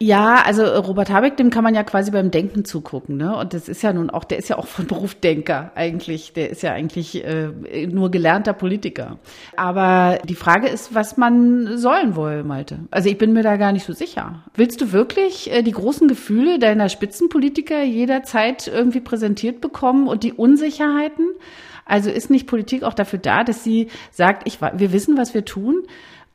Ja, 0.02 0.42
also 0.44 0.64
Robert 0.64 1.10
Habeck, 1.10 1.36
dem 1.36 1.50
kann 1.50 1.62
man 1.62 1.76
ja 1.76 1.84
quasi 1.84 2.10
beim 2.10 2.32
Denken 2.32 2.64
zugucken, 2.64 3.16
ne? 3.16 3.36
Und 3.36 3.54
das 3.54 3.68
ist 3.68 3.82
ja 3.82 3.92
nun 3.92 4.10
auch, 4.10 4.24
der 4.24 4.38
ist 4.38 4.48
ja 4.48 4.58
auch 4.58 4.66
von 4.66 4.86
Beruf 4.88 5.14
Denker 5.14 5.70
eigentlich. 5.76 6.32
Der 6.32 6.50
ist 6.50 6.62
ja 6.62 6.72
eigentlich 6.72 7.24
äh, 7.24 7.86
nur 7.86 8.10
gelernter 8.10 8.52
Politiker. 8.52 9.18
Aber 9.56 10.18
die 10.24 10.34
Frage 10.34 10.66
ist, 10.66 10.92
was 10.92 11.18
man 11.18 11.78
sollen 11.78 12.16
will, 12.16 12.42
Malte. 12.42 12.80
Also 12.90 13.10
ich 13.10 13.16
bin 13.16 13.32
mir 13.32 13.44
da 13.44 13.56
gar 13.56 13.70
nicht 13.70 13.86
so 13.86 13.92
sicher. 13.92 14.42
Willst 14.56 14.80
du 14.80 14.90
wirklich 14.90 15.52
äh, 15.52 15.62
die 15.62 15.70
großen 15.70 16.08
Gefühle 16.08 16.58
deiner 16.58 16.88
Spitzenpolitiker 16.88 17.84
jederzeit 17.84 18.66
irgendwie 18.66 19.00
präsentiert 19.00 19.60
bekommen 19.60 20.08
und 20.08 20.24
die 20.24 20.32
Unsicherheiten? 20.32 21.28
Also 21.84 22.10
ist 22.10 22.28
nicht 22.28 22.48
Politik 22.48 22.82
auch 22.82 22.94
dafür 22.94 23.20
da, 23.20 23.44
dass 23.44 23.62
sie 23.62 23.86
sagt, 24.10 24.48
ich, 24.48 24.60
wir 24.60 24.92
wissen, 24.92 25.16
was 25.16 25.32
wir 25.32 25.44
tun? 25.44 25.82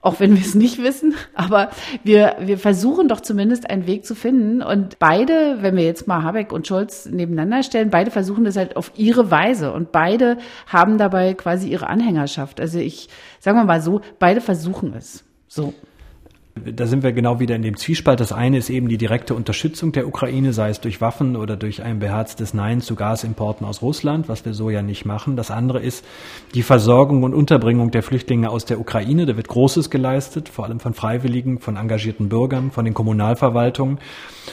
Auch 0.01 0.19
wenn 0.19 0.35
wir 0.35 0.41
es 0.41 0.55
nicht 0.55 0.81
wissen, 0.81 1.15
aber 1.33 1.69
wir, 2.03 2.35
wir 2.39 2.57
versuchen 2.57 3.07
doch 3.07 3.19
zumindest 3.19 3.69
einen 3.69 3.87
Weg 3.87 4.05
zu 4.05 4.15
finden. 4.15 4.61
Und 4.61 4.99
beide, 4.99 5.57
wenn 5.61 5.75
wir 5.75 5.83
jetzt 5.83 6.07
mal 6.07 6.23
Habeck 6.23 6.51
und 6.51 6.67
Scholz 6.67 7.07
nebeneinander 7.07 7.63
stellen, 7.63 7.89
beide 7.89 8.11
versuchen 8.11 8.45
das 8.45 8.57
halt 8.57 8.77
auf 8.77 8.91
ihre 8.95 9.31
Weise 9.31 9.73
und 9.73 9.91
beide 9.91 10.37
haben 10.67 10.97
dabei 10.97 11.33
quasi 11.33 11.69
ihre 11.69 11.87
Anhängerschaft. 11.87 12.61
Also 12.61 12.79
ich, 12.79 13.09
sagen 13.39 13.57
wir 13.57 13.65
mal 13.65 13.81
so, 13.81 14.01
beide 14.19 14.39
versuchen 14.39 14.93
es. 14.93 15.23
So 15.47 15.73
da 16.65 16.87
sind 16.87 17.03
wir 17.03 17.11
genau 17.11 17.39
wieder 17.39 17.55
in 17.55 17.61
dem 17.61 17.77
Zwiespalt. 17.77 18.19
Das 18.19 18.31
eine 18.31 18.57
ist 18.57 18.69
eben 18.69 18.87
die 18.87 18.97
direkte 18.97 19.33
Unterstützung 19.33 19.91
der 19.91 20.07
Ukraine, 20.07 20.53
sei 20.53 20.69
es 20.69 20.81
durch 20.81 21.01
Waffen 21.01 21.35
oder 21.35 21.55
durch 21.55 21.81
ein 21.81 21.99
beherztes 21.99 22.53
Nein 22.53 22.81
zu 22.81 22.95
Gasimporten 22.95 23.65
aus 23.65 23.81
Russland, 23.81 24.29
was 24.29 24.45
wir 24.45 24.53
so 24.53 24.69
ja 24.69 24.81
nicht 24.81 25.05
machen. 25.05 25.35
Das 25.35 25.51
andere 25.51 25.79
ist 25.79 26.03
die 26.53 26.63
Versorgung 26.63 27.23
und 27.23 27.33
Unterbringung 27.33 27.91
der 27.91 28.03
Flüchtlinge 28.03 28.49
aus 28.49 28.65
der 28.65 28.79
Ukraine. 28.79 29.25
Da 29.25 29.37
wird 29.37 29.47
Großes 29.47 29.89
geleistet, 29.89 30.49
vor 30.49 30.65
allem 30.65 30.79
von 30.79 30.93
Freiwilligen, 30.93 31.59
von 31.59 31.77
engagierten 31.77 32.29
Bürgern, 32.29 32.71
von 32.71 32.85
den 32.85 32.93
Kommunalverwaltungen. 32.93 33.99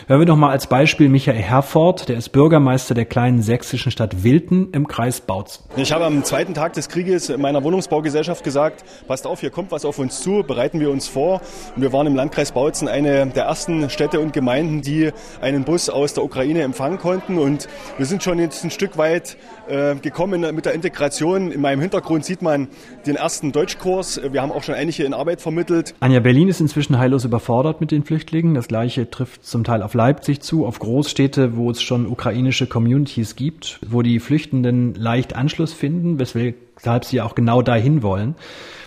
Hören 0.07 0.21
wir 0.21 0.27
doch 0.27 0.37
mal 0.37 0.51
als 0.51 0.67
Beispiel 0.67 1.09
Michael 1.09 1.41
Herford, 1.41 2.09
der 2.09 2.17
ist 2.17 2.31
Bürgermeister 2.31 2.95
der 2.95 3.05
kleinen 3.05 3.43
sächsischen 3.43 3.93
Stadt 3.93 4.25
Wilten 4.25 4.69
im 4.73 4.89
Kreis 4.89 5.21
Bautzen. 5.21 5.65
Ich 5.77 5.93
habe 5.93 6.05
am 6.05 6.25
zweiten 6.25 6.53
Tag 6.53 6.73
des 6.73 6.89
Krieges 6.89 7.35
meiner 7.37 7.63
Wohnungsbaugesellschaft 7.63 8.43
gesagt, 8.43 8.85
passt 9.07 9.27
auf, 9.27 9.41
hier 9.41 9.51
kommt 9.51 9.71
was 9.71 9.85
auf 9.85 9.99
uns 9.99 10.21
zu, 10.21 10.43
bereiten 10.43 10.81
wir 10.81 10.91
uns 10.91 11.09
vor. 11.09 11.41
Und 11.77 11.83
wir 11.83 11.93
waren 11.95 12.09
im 12.09 12.17
Landkreis 12.17 12.51
Bautzen 12.51 12.89
eine 12.89 13.25
der 13.29 13.45
ersten 13.45 13.89
Städte 13.89 14.19
und 14.19 14.33
Gemeinden, 14.33 14.83
die 14.83 15.13
einen 15.41 15.63
Bus 15.63 15.89
aus 15.89 16.13
der 16.13 16.25
Ukraine 16.25 16.63
empfangen 16.63 16.99
konnten. 16.99 17.39
Und 17.39 17.69
wir 17.97 18.05
sind 18.05 18.25
schon 18.25 18.41
jetzt 18.41 18.65
ein 18.65 18.73
Stück 18.73 18.99
weit 18.99 19.37
äh, 19.69 19.95
gekommen 19.95 20.41
mit 20.57 20.67
der 20.67 20.75
Integration. 20.75 21.53
In 21.53 21.61
meinem 21.61 21.81
Hintergrund 21.81 22.25
sieht 22.25 22.43
man 22.43 22.67
den 23.07 23.15
ersten 23.15 23.53
Deutschkurs. 23.53 24.21
Wir 24.33 24.43
haben 24.43 24.51
auch 24.51 24.65
schon 24.65 24.75
einige 24.75 25.05
in 25.05 25.15
Arbeit 25.15 25.41
vermittelt. 25.41 25.95
Anja 26.01 26.19
Berlin 26.19 26.49
ist 26.49 26.61
inzwischen 26.61 26.99
heillos 26.99 27.25
überfordert 27.25 27.81
mit 27.81 27.93
den 27.93 28.03
Flüchtlingen. 28.03 28.55
Das 28.55 28.67
gleiche 28.67 29.09
trifft 29.09 29.47
zum 29.47 29.63
Teil 29.63 29.81
auf 29.81 29.95
Leipzig 29.95 30.43
zu, 30.43 30.67
auf 30.67 30.81
Großstädte, 30.81 31.57
wo 31.57 31.71
es 31.71 31.81
schon 31.81 32.09
ukrainische 32.09 32.67
Communities 32.67 33.37
gibt, 33.37 33.79
wo 33.89 34.03
die 34.03 34.19
Flüchtenden 34.19 34.95
leicht 34.95 35.37
Anschluss 35.37 35.73
finden, 35.73 36.19
weshalb 36.19 37.05
sie 37.05 37.21
auch 37.21 37.37
genau 37.37 37.63
dahin 37.63 38.03
wollen. 38.03 38.35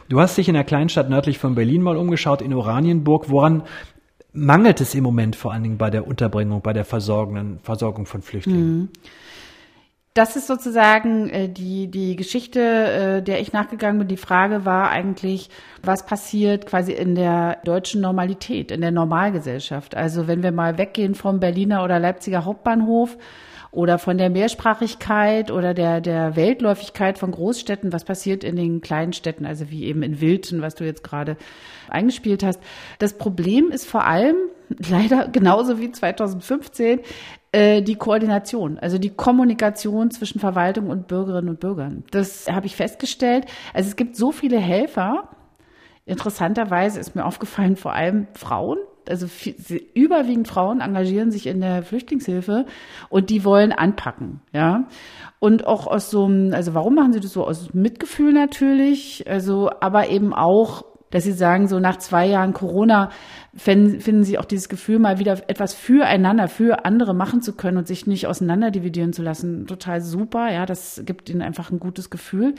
Du 0.09 0.21
hast 0.21 0.37
dich 0.37 0.47
in 0.47 0.53
der 0.53 0.63
Kleinstadt 0.63 1.09
nördlich 1.09 1.37
von 1.37 1.55
Berlin 1.55 1.81
mal 1.81 1.97
umgeschaut, 1.97 2.41
in 2.41 2.53
Oranienburg. 2.53 3.29
Woran 3.29 3.63
mangelt 4.31 4.79
es 4.81 4.95
im 4.95 5.03
Moment 5.03 5.35
vor 5.35 5.51
allen 5.51 5.63
Dingen 5.63 5.77
bei 5.77 5.89
der 5.89 6.07
Unterbringung, 6.07 6.61
bei 6.61 6.73
der 6.73 6.85
Versorgung, 6.85 7.59
von 8.05 8.21
Flüchtlingen? 8.21 8.77
Mhm. 8.77 8.89
Das 10.17 10.35
ist 10.35 10.47
sozusagen 10.47 11.29
äh, 11.29 11.47
die, 11.47 11.91
die 11.91 12.15
Geschichte, 12.15 12.59
äh, 12.59 13.21
der 13.21 13.39
ich 13.39 13.53
nachgegangen 13.53 13.99
bin. 13.99 14.07
Die 14.07 14.17
Frage 14.17 14.65
war 14.65 14.89
eigentlich, 14.89 15.51
was 15.83 16.07
passiert 16.07 16.65
quasi 16.65 16.91
in 16.91 17.13
der 17.13 17.59
deutschen 17.63 18.01
Normalität, 18.01 18.71
in 18.71 18.81
der 18.81 18.89
Normalgesellschaft. 18.89 19.93
Also 19.93 20.27
wenn 20.27 20.41
wir 20.41 20.51
mal 20.51 20.79
weggehen 20.79 21.13
vom 21.13 21.39
Berliner 21.39 21.83
oder 21.83 21.99
Leipziger 21.99 22.45
Hauptbahnhof 22.45 23.15
oder 23.69 23.99
von 23.99 24.17
der 24.17 24.31
Mehrsprachigkeit 24.31 25.51
oder 25.51 25.75
der, 25.75 26.01
der 26.01 26.35
Weltläufigkeit 26.35 27.19
von 27.19 27.29
Großstädten, 27.29 27.93
was 27.93 28.03
passiert 28.03 28.43
in 28.43 28.55
den 28.55 28.81
kleinen 28.81 29.13
Städten, 29.13 29.45
also 29.45 29.69
wie 29.69 29.83
eben 29.83 30.01
in 30.01 30.19
Wilton, 30.19 30.63
was 30.63 30.73
du 30.73 30.83
jetzt 30.83 31.03
gerade 31.03 31.37
eingespielt 31.89 32.41
hast. 32.41 32.59
Das 32.97 33.19
Problem 33.19 33.69
ist 33.69 33.85
vor 33.85 34.05
allem, 34.05 34.35
leider 34.89 35.27
genauso 35.27 35.79
wie 35.79 35.91
2015, 35.91 36.99
äh, 36.99 37.01
die 37.55 37.95
Koordination, 37.95 38.77
also 38.77 38.97
die 38.97 39.09
Kommunikation 39.09 40.11
zwischen 40.11 40.39
Verwaltung 40.39 40.89
und 40.89 41.07
Bürgerinnen 41.07 41.49
und 41.49 41.59
Bürgern. 41.59 42.03
Das 42.11 42.47
habe 42.51 42.65
ich 42.65 42.75
festgestellt. 42.75 43.45
Also 43.73 43.89
es 43.89 43.95
gibt 43.95 44.15
so 44.15 44.31
viele 44.31 44.59
Helfer. 44.59 45.29
Interessanterweise 46.05 46.99
ist 46.99 47.15
mir 47.15 47.25
aufgefallen, 47.25 47.75
vor 47.75 47.93
allem 47.93 48.27
Frauen, 48.33 48.77
also 49.09 49.27
viel, 49.27 49.55
überwiegend 49.93 50.47
Frauen 50.47 50.81
engagieren 50.81 51.31
sich 51.31 51.47
in 51.47 51.61
der 51.61 51.83
Flüchtlingshilfe 51.83 52.65
und 53.09 53.29
die 53.29 53.43
wollen 53.43 53.71
anpacken, 53.71 54.41
ja. 54.53 54.85
Und 55.39 55.65
auch 55.67 55.87
aus 55.87 56.09
so 56.09 56.25
einem, 56.25 56.53
also 56.53 56.73
warum 56.73 56.95
machen 56.95 57.13
sie 57.13 57.19
das 57.19 57.31
so? 57.33 57.45
Aus 57.45 57.73
Mitgefühl 57.73 58.33
natürlich, 58.33 59.25
also, 59.27 59.69
aber 59.79 60.09
eben 60.09 60.33
auch, 60.33 60.83
dass 61.09 61.23
sie 61.23 61.31
sagen, 61.31 61.67
so 61.67 61.79
nach 61.79 61.97
zwei 61.97 62.25
Jahren 62.25 62.53
Corona 62.53 63.09
finden, 63.55 64.23
sie 64.23 64.37
auch 64.37 64.45
dieses 64.45 64.69
Gefühl, 64.69 64.99
mal 64.99 65.19
wieder 65.19 65.49
etwas 65.49 65.73
füreinander, 65.73 66.47
für 66.47 66.85
andere 66.85 67.13
machen 67.13 67.41
zu 67.41 67.53
können 67.53 67.77
und 67.77 67.87
sich 67.87 68.07
nicht 68.07 68.27
auseinanderdividieren 68.27 69.13
zu 69.13 69.23
lassen. 69.23 69.67
Total 69.67 70.01
super, 70.01 70.51
ja, 70.51 70.65
das 70.65 71.01
gibt 71.05 71.29
ihnen 71.29 71.41
einfach 71.41 71.71
ein 71.71 71.79
gutes 71.79 72.09
Gefühl. 72.09 72.55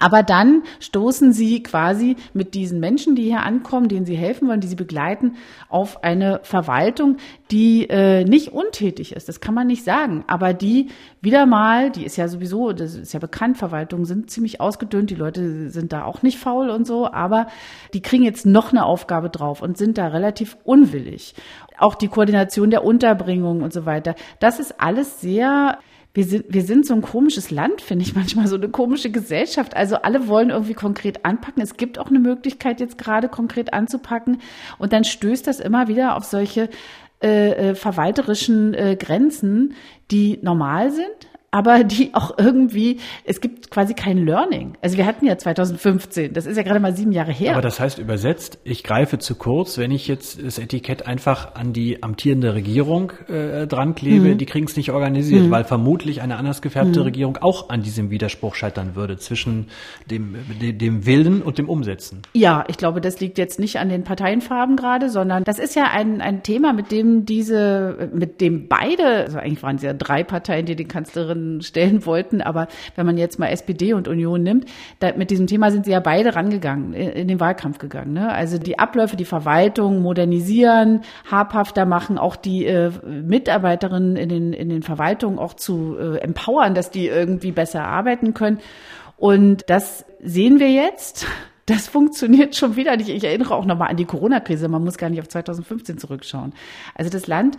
Aber 0.00 0.22
dann 0.22 0.62
stoßen 0.80 1.32
sie 1.32 1.62
quasi 1.62 2.16
mit 2.32 2.54
diesen 2.54 2.80
Menschen, 2.80 3.14
die 3.14 3.24
hier 3.24 3.42
ankommen, 3.42 3.88
denen 3.88 4.06
sie 4.06 4.16
helfen 4.16 4.48
wollen, 4.48 4.60
die 4.60 4.66
sie 4.66 4.74
begleiten, 4.74 5.36
auf 5.68 6.02
eine 6.02 6.40
Verwaltung, 6.42 7.18
die 7.50 7.88
äh, 7.88 8.24
nicht 8.24 8.52
untätig 8.52 9.12
ist. 9.12 9.28
Das 9.28 9.40
kann 9.40 9.54
man 9.54 9.66
nicht 9.66 9.84
sagen. 9.84 10.24
Aber 10.26 10.54
die 10.54 10.88
wieder 11.20 11.46
mal, 11.46 11.90
die 11.90 12.04
ist 12.04 12.16
ja 12.16 12.28
sowieso, 12.28 12.72
das 12.72 12.94
ist 12.94 13.12
ja 13.12 13.20
bekannt, 13.20 13.58
Verwaltungen 13.58 14.06
sind 14.06 14.30
ziemlich 14.30 14.60
ausgedünnt, 14.60 15.10
die 15.10 15.16
Leute 15.16 15.68
sind 15.68 15.92
da 15.92 16.04
auch 16.04 16.22
nicht 16.22 16.38
faul 16.38 16.70
und 16.70 16.86
so, 16.86 17.06
aber 17.06 17.46
die 17.92 18.00
kriegen 18.00 18.24
jetzt 18.24 18.46
noch 18.46 18.72
eine 18.72 18.86
Aufgabe 18.86 19.28
drauf 19.28 19.60
und 19.60 19.76
sind 19.76 19.98
da 19.98 20.08
relativ 20.08 20.56
unwillig 20.64 21.34
auch 21.80 21.94
die 21.94 22.08
Koordination 22.08 22.70
der 22.70 22.84
Unterbringung 22.84 23.62
und 23.62 23.72
so 23.72 23.86
weiter. 23.86 24.14
Das 24.38 24.60
ist 24.60 24.80
alles 24.80 25.20
sehr 25.20 25.78
wir 26.12 26.24
sind, 26.24 26.46
wir 26.48 26.62
sind 26.62 26.86
so 26.86 26.94
ein 26.94 27.02
komisches 27.02 27.50
Land, 27.50 27.80
finde 27.80 28.04
ich 28.04 28.14
manchmal, 28.14 28.46
so 28.48 28.56
eine 28.56 28.68
komische 28.68 29.10
Gesellschaft. 29.10 29.76
Also 29.76 29.96
alle 29.96 30.26
wollen 30.26 30.50
irgendwie 30.50 30.74
konkret 30.74 31.24
anpacken. 31.24 31.62
Es 31.62 31.76
gibt 31.76 31.98
auch 31.98 32.08
eine 32.08 32.18
Möglichkeit, 32.18 32.80
jetzt 32.80 32.98
gerade 32.98 33.28
konkret 33.28 33.72
anzupacken. 33.72 34.38
Und 34.78 34.92
dann 34.92 35.04
stößt 35.04 35.46
das 35.46 35.60
immer 35.60 35.88
wieder 35.88 36.16
auf 36.16 36.24
solche 36.24 36.68
äh, 37.22 37.70
äh 37.70 37.74
verwalterischen 37.74 38.74
äh, 38.74 38.96
Grenzen, 38.98 39.74
die 40.10 40.38
normal 40.42 40.90
sind, 40.90 41.29
aber 41.52 41.82
die 41.82 42.14
auch 42.14 42.38
irgendwie, 42.38 42.98
es 43.24 43.40
gibt 43.40 43.70
quasi 43.70 43.94
kein 43.94 44.18
Learning. 44.18 44.76
Also 44.82 44.96
wir 44.96 45.06
hatten 45.06 45.26
ja 45.26 45.36
2015, 45.36 46.32
das 46.32 46.46
ist 46.46 46.56
ja 46.56 46.62
gerade 46.62 46.78
mal 46.78 46.94
sieben 46.94 47.10
Jahre 47.10 47.32
her. 47.32 47.52
Aber 47.52 47.62
das 47.62 47.80
heißt 47.80 47.98
übersetzt, 47.98 48.58
ich 48.62 48.84
greife 48.84 49.18
zu 49.18 49.34
kurz, 49.34 49.76
wenn 49.76 49.90
ich 49.90 50.06
jetzt 50.06 50.42
das 50.42 50.58
Etikett 50.58 51.08
einfach 51.08 51.56
an 51.56 51.72
die 51.72 52.02
amtierende 52.04 52.54
Regierung 52.54 53.12
äh, 53.28 53.66
dran 53.66 53.96
klebe, 53.96 54.28
mhm. 54.28 54.38
die 54.38 54.46
kriegen 54.46 54.66
es 54.66 54.76
nicht 54.76 54.92
organisiert, 54.92 55.46
mhm. 55.46 55.50
weil 55.50 55.64
vermutlich 55.64 56.22
eine 56.22 56.36
anders 56.36 56.62
gefärbte 56.62 57.00
mhm. 57.00 57.06
Regierung 57.06 57.36
auch 57.40 57.68
an 57.68 57.82
diesem 57.82 58.10
Widerspruch 58.10 58.54
scheitern 58.54 58.94
würde 58.94 59.16
zwischen 59.16 59.66
dem, 60.08 60.36
dem, 60.60 60.78
dem 60.78 61.06
Willen 61.06 61.42
und 61.42 61.58
dem 61.58 61.68
Umsetzen. 61.68 62.22
Ja, 62.32 62.64
ich 62.68 62.76
glaube, 62.76 63.00
das 63.00 63.18
liegt 63.18 63.38
jetzt 63.38 63.58
nicht 63.58 63.80
an 63.80 63.88
den 63.88 64.04
Parteienfarben 64.04 64.76
gerade, 64.76 65.10
sondern 65.10 65.42
das 65.42 65.58
ist 65.58 65.74
ja 65.74 65.90
ein, 65.92 66.20
ein 66.20 66.44
Thema, 66.44 66.72
mit 66.72 66.92
dem 66.92 67.24
diese, 67.24 68.08
mit 68.14 68.40
dem 68.40 68.68
beide, 68.68 69.24
also 69.24 69.38
eigentlich 69.38 69.62
waren 69.64 69.76
es 69.76 69.82
ja 69.82 69.92
drei 69.94 70.22
Parteien, 70.22 70.66
die 70.66 70.76
den 70.76 70.86
Kanzlerin 70.86 71.39
anderen 71.40 71.62
stellen 71.62 72.06
wollten. 72.06 72.40
Aber 72.40 72.68
wenn 72.96 73.06
man 73.06 73.18
jetzt 73.18 73.38
mal 73.38 73.48
SPD 73.48 73.92
und 73.92 74.08
Union 74.08 74.42
nimmt, 74.42 74.66
da, 74.98 75.12
mit 75.16 75.30
diesem 75.30 75.46
Thema 75.46 75.70
sind 75.70 75.84
sie 75.84 75.92
ja 75.92 76.00
beide 76.00 76.34
rangegangen, 76.34 76.92
in, 76.92 77.10
in 77.10 77.28
den 77.28 77.40
Wahlkampf 77.40 77.78
gegangen. 77.78 78.12
Ne? 78.12 78.32
Also 78.32 78.58
die 78.58 78.78
Abläufe, 78.78 79.16
die 79.16 79.24
Verwaltung 79.24 80.00
modernisieren, 80.00 81.02
habhafter 81.30 81.86
machen, 81.86 82.18
auch 82.18 82.36
die 82.36 82.66
äh, 82.66 82.90
Mitarbeiterinnen 83.04 84.16
in 84.16 84.28
den, 84.28 84.52
in 84.52 84.68
den 84.68 84.82
Verwaltungen 84.82 85.38
auch 85.38 85.54
zu 85.54 85.96
äh, 85.98 86.18
empowern, 86.18 86.74
dass 86.74 86.90
die 86.90 87.06
irgendwie 87.06 87.52
besser 87.52 87.84
arbeiten 87.84 88.34
können. 88.34 88.58
Und 89.16 89.64
das 89.68 90.06
sehen 90.22 90.60
wir 90.60 90.70
jetzt 90.70 91.26
das 91.70 91.86
funktioniert 91.86 92.56
schon 92.56 92.74
wieder 92.74 92.96
nicht. 92.96 93.08
Ich 93.08 93.22
erinnere 93.22 93.54
auch 93.54 93.64
nochmal 93.64 93.90
an 93.90 93.96
die 93.96 94.04
Corona-Krise. 94.04 94.68
Man 94.68 94.82
muss 94.82 94.98
gar 94.98 95.08
nicht 95.08 95.20
auf 95.20 95.28
2015 95.28 95.98
zurückschauen. 95.98 96.52
Also 96.94 97.10
das 97.10 97.28
Land, 97.28 97.56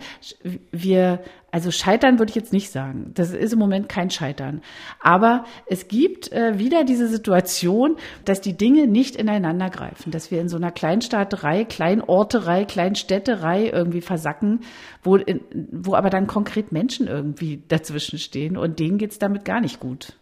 wir, 0.70 1.22
also 1.50 1.70
scheitern 1.70 2.18
würde 2.18 2.30
ich 2.30 2.36
jetzt 2.36 2.52
nicht 2.52 2.70
sagen. 2.70 3.12
Das 3.14 3.32
ist 3.32 3.52
im 3.54 3.58
Moment 3.58 3.88
kein 3.88 4.10
Scheitern. 4.10 4.60
Aber 5.00 5.44
es 5.66 5.88
gibt 5.88 6.30
äh, 6.30 6.58
wieder 6.58 6.84
diese 6.84 7.08
Situation, 7.08 7.96
dass 8.26 8.42
die 8.42 8.56
Dinge 8.56 8.86
nicht 8.86 9.16
ineinander 9.16 9.70
greifen, 9.70 10.10
dass 10.10 10.30
wir 10.30 10.40
in 10.40 10.48
so 10.48 10.58
einer 10.58 10.72
Kleinstaaterei, 10.72 11.64
Kleinorterei, 11.64 12.66
Kleinstädterei 12.66 13.70
irgendwie 13.70 14.02
versacken, 14.02 14.60
wo, 15.02 15.16
in, 15.16 15.40
wo 15.72 15.94
aber 15.94 16.10
dann 16.10 16.26
konkret 16.26 16.70
Menschen 16.70 17.06
irgendwie 17.06 17.62
dazwischen 17.66 18.18
stehen 18.18 18.58
und 18.58 18.78
denen 18.78 18.98
geht's 18.98 19.18
damit 19.18 19.46
gar 19.46 19.62
nicht 19.62 19.80
gut. 19.80 20.18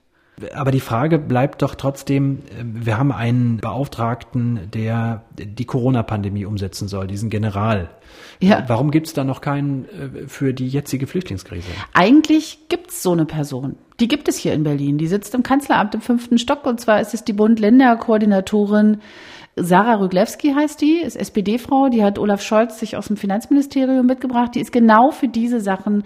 Aber 0.55 0.71
die 0.71 0.81
Frage 0.81 1.19
bleibt 1.19 1.63
doch 1.63 1.75
trotzdem, 1.75 2.39
äh, 2.59 2.65
wir 2.65 2.99
haben 2.99 3.13
einen 3.13 3.59
Beauftragten, 3.59 4.71
der 4.73 5.23
die 5.37 5.65
Corona-Pandemie 5.65 6.45
umsetzen 6.45 6.89
soll, 6.89 7.07
diesen 7.07 7.31
General. 7.31 7.91
Ja. 8.41 8.65
Warum 8.67 8.91
gibt 8.91 9.07
es 9.07 9.13
da 9.13 9.25
noch 9.25 9.41
keinen 9.41 9.85
äh, 9.85 10.29
für 10.29 10.55
die 10.55 10.69
jetzige 10.69 11.07
Flüchtlingskrise? 11.07 11.69
Eigentlich 11.93 12.59
gibt 12.69 12.91
es 12.91 13.03
so 13.03 13.13
eine 13.13 13.27
Person. 13.27 13.77
Die 14.01 14.09
gibt 14.09 14.29
es 14.29 14.37
hier 14.37 14.55
in 14.55 14.63
Berlin. 14.63 14.99
Die 14.99 15.07
sitzt 15.07 15.35
im 15.35 15.43
Kanzleramt 15.43 15.95
im 15.95 16.01
fünften 16.01 16.39
Stock 16.39 16.67
und 16.67 16.81
zwar 16.81 17.01
ist 17.01 17.13
es 17.13 17.25
die 17.25 17.35
Bund-Länder-Koordinatorin 17.35 19.01
Sarah 19.57 19.97
Rüglewski 19.97 20.53
heißt 20.55 20.81
die, 20.81 21.01
ist 21.01 21.17
SPD-Frau, 21.17 21.89
die 21.89 22.03
hat 22.03 22.19
Olaf 22.19 22.41
Scholz 22.43 22.79
sich 22.79 22.97
aus 22.97 23.09
dem 23.09 23.17
Finanzministerium 23.17 24.07
mitgebracht. 24.07 24.55
Die 24.55 24.61
ist 24.61 24.73
genau 24.73 25.11
für 25.11 25.29
diese 25.29 25.61
Sachen 25.61 26.05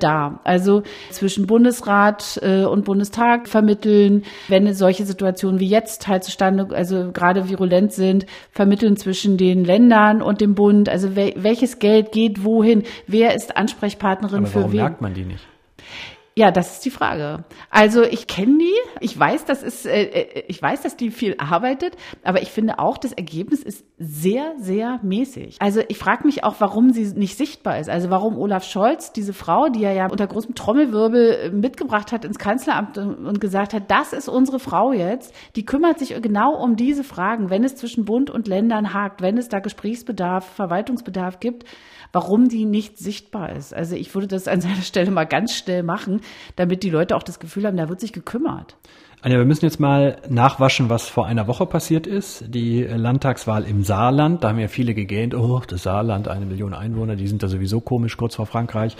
da. 0.00 0.40
Also 0.44 0.82
zwischen 1.10 1.46
Bundesrat 1.46 2.38
äh, 2.42 2.64
und 2.64 2.84
Bundestag 2.84 3.48
vermitteln, 3.48 4.24
wenn 4.48 4.72
solche 4.74 5.04
Situationen 5.04 5.60
wie 5.60 5.68
jetzt 5.68 6.08
halt 6.08 6.24
zustande, 6.24 6.68
also 6.74 7.12
gerade 7.12 7.48
virulent 7.48 7.92
sind, 7.92 8.26
vermitteln 8.50 8.96
zwischen 8.96 9.36
den 9.36 9.64
Ländern 9.64 10.22
und 10.22 10.40
dem 10.40 10.54
Bund. 10.54 10.88
Also 10.88 11.14
welches 11.16 11.78
Geld 11.78 12.12
geht 12.12 12.44
wohin? 12.44 12.82
Wer 13.06 13.34
ist 13.34 13.56
Ansprechpartnerin 13.56 14.38
Aber 14.38 14.46
für 14.46 14.58
warum 14.60 14.72
wen? 14.72 14.80
merkt 14.80 15.00
man 15.00 15.14
die 15.14 15.24
nicht? 15.24 15.46
Ja, 16.38 16.50
das 16.50 16.74
ist 16.74 16.84
die 16.84 16.90
Frage. 16.90 17.44
Also 17.70 18.02
ich 18.02 18.26
kenne 18.26 18.58
die, 18.58 18.74
ich 19.00 19.18
weiß, 19.18 19.46
das 19.46 19.62
ist, 19.62 19.86
äh, 19.86 20.02
äh, 20.02 20.44
ich 20.48 20.60
weiß, 20.60 20.82
dass 20.82 20.94
die 20.94 21.10
viel 21.10 21.34
arbeitet, 21.38 21.96
aber 22.24 22.42
ich 22.42 22.50
finde 22.50 22.78
auch, 22.78 22.98
das 22.98 23.12
Ergebnis 23.12 23.62
ist 23.62 23.85
sehr, 23.98 24.54
sehr 24.58 25.00
mäßig. 25.02 25.56
Also 25.58 25.80
ich 25.88 25.96
frage 25.96 26.26
mich 26.26 26.44
auch, 26.44 26.56
warum 26.58 26.90
sie 26.92 27.06
nicht 27.18 27.38
sichtbar 27.38 27.78
ist. 27.78 27.88
Also 27.88 28.10
warum 28.10 28.36
Olaf 28.36 28.64
Scholz, 28.64 29.12
diese 29.12 29.32
Frau, 29.32 29.68
die 29.70 29.84
er 29.84 29.92
ja 29.92 30.10
unter 30.10 30.26
großem 30.26 30.54
Trommelwirbel 30.54 31.30
äh, 31.30 31.50
mitgebracht 31.50 32.12
hat 32.12 32.26
ins 32.26 32.38
Kanzleramt 32.38 32.98
und 32.98 33.40
gesagt 33.40 33.72
hat, 33.72 33.90
das 33.90 34.12
ist 34.12 34.28
unsere 34.28 34.58
Frau 34.58 34.92
jetzt, 34.92 35.34
die 35.56 35.64
kümmert 35.64 35.98
sich 35.98 36.14
genau 36.20 36.54
um 36.62 36.76
diese 36.76 37.04
Fragen, 37.04 37.48
wenn 37.48 37.64
es 37.64 37.76
zwischen 37.76 38.04
Bund 38.04 38.28
und 38.28 38.48
Ländern 38.48 38.92
hakt, 38.92 39.22
wenn 39.22 39.38
es 39.38 39.48
da 39.48 39.60
Gesprächsbedarf, 39.60 40.44
Verwaltungsbedarf 40.44 41.40
gibt 41.40 41.64
warum 42.12 42.48
die 42.48 42.64
nicht 42.64 42.98
sichtbar 42.98 43.52
ist. 43.54 43.74
Also 43.74 43.94
ich 43.94 44.14
würde 44.14 44.26
das 44.26 44.48
an 44.48 44.62
seiner 44.62 44.80
Stelle 44.82 45.10
mal 45.10 45.26
ganz 45.26 45.54
schnell 45.54 45.82
machen, 45.82 46.22
damit 46.56 46.82
die 46.82 46.88
Leute 46.88 47.14
auch 47.14 47.22
das 47.22 47.38
Gefühl 47.38 47.66
haben, 47.66 47.76
da 47.76 47.90
wird 47.90 48.00
sich 48.00 48.14
gekümmert. 48.14 48.76
Anja, 49.26 49.38
wir 49.38 49.44
müssen 49.44 49.64
jetzt 49.64 49.80
mal 49.80 50.18
nachwaschen, 50.28 50.88
was 50.88 51.08
vor 51.08 51.26
einer 51.26 51.48
Woche 51.48 51.66
passiert 51.66 52.06
ist. 52.06 52.44
Die 52.46 52.84
Landtagswahl 52.84 53.64
im 53.64 53.82
Saarland, 53.82 54.44
da 54.44 54.50
haben 54.50 54.60
ja 54.60 54.68
viele 54.68 54.94
gegähnt, 54.94 55.34
oh, 55.34 55.60
das 55.66 55.82
Saarland, 55.82 56.28
eine 56.28 56.46
Million 56.46 56.72
Einwohner, 56.72 57.16
die 57.16 57.26
sind 57.26 57.42
da 57.42 57.48
sowieso 57.48 57.80
komisch 57.80 58.16
kurz 58.16 58.36
vor 58.36 58.46
Frankreich. 58.46 58.96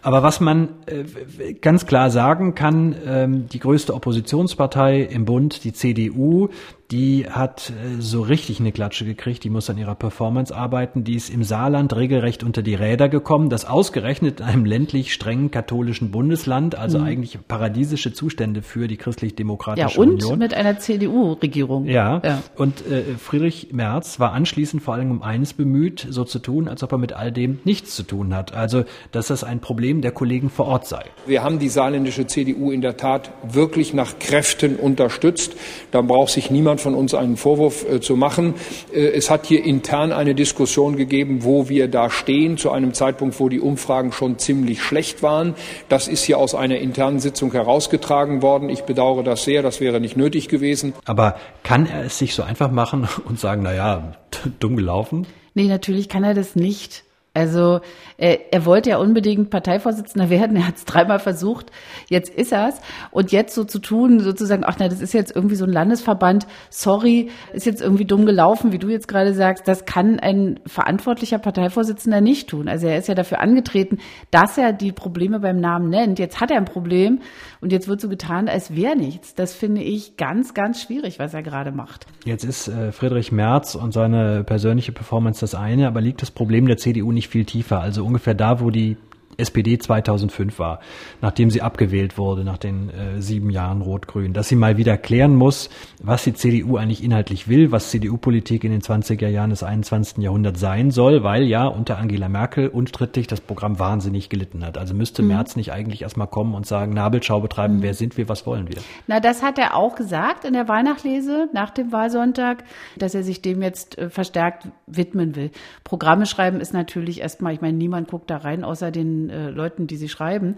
Aber 0.00 0.22
was 0.22 0.40
man 0.40 0.70
äh, 0.86 1.52
ganz 1.52 1.84
klar 1.84 2.10
sagen 2.10 2.54
kann, 2.54 2.96
ähm, 3.06 3.46
die 3.48 3.58
größte 3.58 3.92
Oppositionspartei 3.92 5.02
im 5.02 5.26
Bund, 5.26 5.64
die 5.64 5.74
CDU, 5.74 6.48
die 6.90 7.26
hat 7.28 7.70
äh, 7.70 8.00
so 8.00 8.22
richtig 8.22 8.60
eine 8.60 8.72
Klatsche 8.72 9.04
gekriegt, 9.04 9.44
die 9.44 9.50
muss 9.50 9.68
an 9.68 9.76
ihrer 9.76 9.94
Performance 9.94 10.54
arbeiten, 10.54 11.04
die 11.04 11.16
ist 11.16 11.28
im 11.28 11.44
Saarland 11.44 11.94
regelrecht 11.94 12.42
unter 12.42 12.62
die 12.62 12.74
Räder 12.74 13.10
gekommen, 13.10 13.50
das 13.50 13.66
ausgerechnet 13.66 14.40
in 14.40 14.46
einem 14.46 14.64
ländlich 14.64 15.12
strengen 15.12 15.50
katholischen 15.50 16.10
Bundesland, 16.10 16.76
also 16.76 16.98
mhm. 16.98 17.04
eigentlich 17.04 17.38
paradiesische 17.46 18.14
Zustände 18.14 18.62
für 18.62 18.88
die 18.88 18.96
christlich-demokratische 18.96 19.96
ja, 19.96 20.02
und 20.02 20.22
Union. 20.22 20.38
mit 20.38 20.54
einer 20.54 20.78
CDU-Regierung. 20.78 21.84
Ja, 21.84 22.22
ja, 22.24 22.42
und 22.56 22.86
äh, 22.86 23.02
Friedrich 23.18 23.68
Merz 23.72 24.18
war 24.18 24.32
anschließend 24.32 24.82
vor 24.82 24.94
allem 24.94 25.10
um 25.10 25.22
eines 25.22 25.52
bemüht, 25.52 26.06
so 26.08 26.24
zu 26.24 26.38
tun, 26.38 26.68
als 26.68 26.82
ob 26.82 26.92
er 26.92 26.98
mit 26.98 27.12
all 27.12 27.32
dem 27.32 27.58
nichts 27.64 27.96
zu 27.96 28.02
tun 28.02 28.34
hat, 28.34 28.54
also 28.54 28.84
dass 29.12 29.26
das 29.26 29.44
ein 29.44 29.60
Problem 29.60 30.00
der 30.00 30.12
Kollegen 30.12 30.48
vor 30.48 30.66
Ort 30.66 30.86
sei. 30.86 31.04
Wir 31.26 31.42
haben 31.42 31.58
die 31.58 31.68
saarländische 31.68 32.26
CDU 32.26 32.70
in 32.70 32.80
der 32.80 32.96
Tat 32.96 33.30
wirklich 33.42 33.92
nach 33.92 34.18
Kräften 34.18 34.76
unterstützt. 34.76 35.54
Da 35.90 36.00
braucht 36.00 36.32
sich 36.32 36.50
niemand 36.78 36.80
von 36.80 36.94
uns 36.94 37.14
einen 37.14 37.36
Vorwurf 37.36 37.84
äh, 37.88 38.00
zu 38.00 38.16
machen. 38.16 38.54
Äh, 38.92 39.08
es 39.08 39.30
hat 39.30 39.46
hier 39.46 39.64
intern 39.64 40.12
eine 40.12 40.34
Diskussion 40.34 40.96
gegeben, 40.96 41.44
wo 41.44 41.68
wir 41.68 41.88
da 41.88 42.10
stehen, 42.10 42.56
zu 42.56 42.70
einem 42.70 42.94
Zeitpunkt, 42.94 43.38
wo 43.40 43.48
die 43.48 43.60
Umfragen 43.60 44.12
schon 44.12 44.38
ziemlich 44.38 44.82
schlecht 44.82 45.22
waren. 45.22 45.54
Das 45.88 46.08
ist 46.08 46.24
hier 46.24 46.38
aus 46.38 46.54
einer 46.54 46.78
internen 46.78 47.20
Sitzung 47.20 47.52
herausgetragen 47.52 48.42
worden. 48.42 48.70
Ich 48.70 48.82
bedauere 48.82 49.22
das 49.22 49.44
sehr. 49.44 49.62
Das 49.62 49.80
wäre 49.80 50.00
nicht 50.00 50.16
nötig 50.16 50.48
gewesen. 50.48 50.94
Aber 51.04 51.36
kann 51.62 51.86
er 51.86 52.04
es 52.04 52.18
sich 52.18 52.34
so 52.34 52.42
einfach 52.42 52.70
machen 52.70 53.08
und 53.24 53.38
sagen, 53.38 53.62
na 53.64 53.74
ja, 53.74 54.14
dumm 54.60 54.76
gelaufen? 54.76 55.26
Nee, 55.54 55.66
natürlich 55.66 56.08
kann 56.08 56.24
er 56.24 56.34
das 56.34 56.54
nicht. 56.54 57.04
Also 57.34 57.80
äh, 58.16 58.38
er 58.50 58.64
wollte 58.64 58.90
ja 58.90 58.98
unbedingt 58.98 59.50
Parteivorsitzender 59.50 60.28
werden, 60.28 60.56
er 60.56 60.66
hat 60.66 60.76
es 60.76 60.84
dreimal 60.84 61.20
versucht, 61.20 61.70
jetzt 62.08 62.30
ist 62.34 62.52
er 62.52 62.68
es. 62.68 62.80
Und 63.10 63.30
jetzt 63.30 63.54
so 63.54 63.64
zu 63.64 63.78
tun, 63.78 64.20
sozusagen, 64.20 64.64
ach 64.66 64.76
na, 64.78 64.88
das 64.88 65.00
ist 65.00 65.14
jetzt 65.14 65.34
irgendwie 65.36 65.54
so 65.54 65.64
ein 65.64 65.72
Landesverband, 65.72 66.46
sorry, 66.70 67.30
ist 67.52 67.66
jetzt 67.66 67.80
irgendwie 67.80 68.06
dumm 68.06 68.26
gelaufen, 68.26 68.72
wie 68.72 68.78
du 68.78 68.88
jetzt 68.88 69.08
gerade 69.08 69.34
sagst, 69.34 69.68
das 69.68 69.84
kann 69.84 70.18
ein 70.18 70.58
verantwortlicher 70.66 71.38
Parteivorsitzender 71.38 72.20
nicht 72.20 72.48
tun. 72.48 72.68
Also 72.68 72.88
er 72.88 72.98
ist 72.98 73.08
ja 73.08 73.14
dafür 73.14 73.40
angetreten, 73.40 73.98
dass 74.30 74.58
er 74.58 74.72
die 74.72 74.92
Probleme 74.92 75.38
beim 75.38 75.60
Namen 75.60 75.90
nennt. 75.90 76.18
Jetzt 76.18 76.40
hat 76.40 76.50
er 76.50 76.56
ein 76.56 76.64
Problem 76.64 77.20
und 77.60 77.72
jetzt 77.72 77.88
wird 77.88 78.00
so 78.00 78.08
getan, 78.08 78.48
als 78.48 78.74
wäre 78.74 78.96
nichts. 78.96 79.34
Das 79.34 79.54
finde 79.54 79.82
ich 79.82 80.16
ganz, 80.16 80.54
ganz 80.54 80.82
schwierig, 80.82 81.18
was 81.18 81.34
er 81.34 81.42
gerade 81.42 81.72
macht. 81.72 82.06
Jetzt 82.24 82.44
ist 82.44 82.68
äh, 82.68 82.92
Friedrich 82.92 83.32
Merz 83.32 83.74
und 83.74 83.92
seine 83.92 84.44
persönliche 84.44 84.92
Performance 84.92 85.40
das 85.40 85.54
eine, 85.54 85.86
aber 85.86 86.00
liegt 86.00 86.22
das 86.22 86.30
Problem 86.30 86.66
der 86.66 86.76
CDU 86.76 87.12
nicht 87.12 87.28
viel 87.28 87.44
tiefer. 87.44 87.80
Also 87.80 88.04
ungefähr 88.04 88.34
da, 88.34 88.60
wo 88.60 88.70
die 88.70 88.96
SPD 89.38 89.78
2005 89.78 90.58
war, 90.58 90.80
nachdem 91.20 91.48
sie 91.48 91.62
abgewählt 91.62 92.18
wurde 92.18 92.42
nach 92.42 92.58
den 92.58 92.90
äh, 92.90 93.22
sieben 93.22 93.50
Jahren 93.50 93.82
Rot-Grün, 93.82 94.32
dass 94.32 94.48
sie 94.48 94.56
mal 94.56 94.76
wieder 94.76 94.96
klären 94.96 95.36
muss, 95.36 95.70
was 96.02 96.24
die 96.24 96.34
CDU 96.34 96.76
eigentlich 96.76 97.04
inhaltlich 97.04 97.46
will, 97.46 97.70
was 97.70 97.90
CDU-Politik 97.90 98.64
in 98.64 98.72
den 98.72 98.80
20er 98.80 99.28
Jahren 99.28 99.50
des 99.50 99.62
21. 99.62 100.18
Jahrhunderts 100.18 100.58
sein 100.58 100.90
soll, 100.90 101.22
weil 101.22 101.44
ja 101.44 101.66
unter 101.66 101.98
Angela 101.98 102.28
Merkel 102.28 102.66
unstrittig 102.68 103.28
das 103.28 103.40
Programm 103.40 103.78
wahnsinnig 103.78 104.28
gelitten 104.28 104.66
hat. 104.66 104.76
Also 104.76 104.92
müsste 104.92 105.22
mhm. 105.22 105.28
Merz 105.28 105.54
nicht 105.54 105.72
eigentlich 105.72 106.02
erstmal 106.02 106.26
kommen 106.26 106.54
und 106.54 106.66
sagen, 106.66 106.92
Nabelschau 106.92 107.40
betreiben, 107.40 107.76
mhm. 107.76 107.82
wer 107.82 107.94
sind 107.94 108.16
wir, 108.16 108.28
was 108.28 108.44
wollen 108.44 108.68
wir? 108.68 108.78
Na, 109.06 109.20
das 109.20 109.44
hat 109.44 109.56
er 109.58 109.76
auch 109.76 109.94
gesagt 109.94 110.44
in 110.44 110.52
der 110.52 110.66
Weihnachtslese 110.66 111.48
nach 111.52 111.70
dem 111.70 111.92
Wahlsonntag, 111.92 112.64
dass 112.96 113.14
er 113.14 113.22
sich 113.22 113.40
dem 113.40 113.62
jetzt 113.62 113.98
äh, 113.98 114.10
verstärkt 114.10 114.66
widmen 114.88 115.36
will. 115.36 115.52
Programme 115.84 116.26
schreiben 116.26 116.60
ist 116.60 116.74
natürlich 116.74 117.20
erstmal, 117.20 117.52
ich 117.54 117.60
meine, 117.60 117.78
niemand 117.78 118.08
guckt 118.08 118.30
da 118.30 118.38
rein, 118.38 118.64
außer 118.64 118.90
den 118.90 119.27
äh, 119.30 119.50
Leuten, 119.50 119.86
die 119.86 119.96
sie 119.96 120.08
schreiben. 120.08 120.56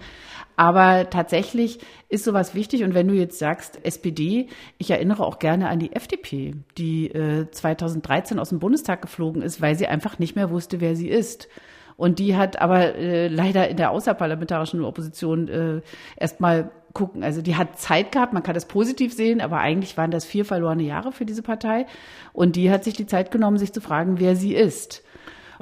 Aber 0.57 1.09
tatsächlich 1.11 1.79
ist 2.09 2.25
sowas 2.25 2.55
wichtig. 2.55 2.85
Und 2.85 2.95
wenn 2.95 3.09
du 3.09 3.15
jetzt 3.15 3.39
sagst, 3.39 3.85
SPD, 3.85 4.49
ich 4.79 4.91
erinnere 4.91 5.25
auch 5.25 5.39
gerne 5.39 5.69
an 5.69 5.79
die 5.79 5.93
FDP, 5.93 6.55
die 6.79 7.09
äh, 7.09 7.51
2013 7.51 8.39
aus 8.39 8.51
dem 8.51 8.59
Bundestag 8.59 9.03
geflogen 9.03 9.43
ist, 9.43 9.61
weil 9.61 9.77
sie 9.77 9.87
einfach 9.87 10.19
nicht 10.19 10.37
mehr 10.37 10.51
wusste, 10.51 10.81
wer 10.81 10.97
sie 10.97 11.09
ist. 11.09 11.49
Und 11.97 12.19
die 12.19 12.35
hat 12.35 12.61
aber 12.63 12.95
äh, 12.95 13.29
leider 13.29 13.69
in 13.69 13.77
der 13.77 13.91
außerparlamentarischen 13.91 14.83
Opposition 14.85 15.49
äh, 15.49 15.83
erstmal 16.17 16.71
gucken. 16.95 17.23
Also 17.23 17.43
die 17.43 17.57
hat 17.57 17.79
Zeit 17.79 18.13
gehabt, 18.13 18.33
man 18.33 18.43
kann 18.43 18.55
das 18.55 18.67
positiv 18.67 19.13
sehen, 19.13 19.41
aber 19.41 19.59
eigentlich 19.59 19.97
waren 19.97 20.11
das 20.11 20.25
vier 20.25 20.45
verlorene 20.47 20.83
Jahre 20.83 21.13
für 21.13 21.27
diese 21.27 21.43
Partei. 21.43 21.85
Und 22.33 22.57
die 22.57 22.71
hat 22.71 22.85
sich 22.85 22.95
die 22.95 23.07
Zeit 23.07 23.31
genommen, 23.31 23.59
sich 23.59 23.73
zu 23.73 23.81
fragen, 23.81 24.19
wer 24.19 24.35
sie 24.35 24.55
ist. 24.55 25.05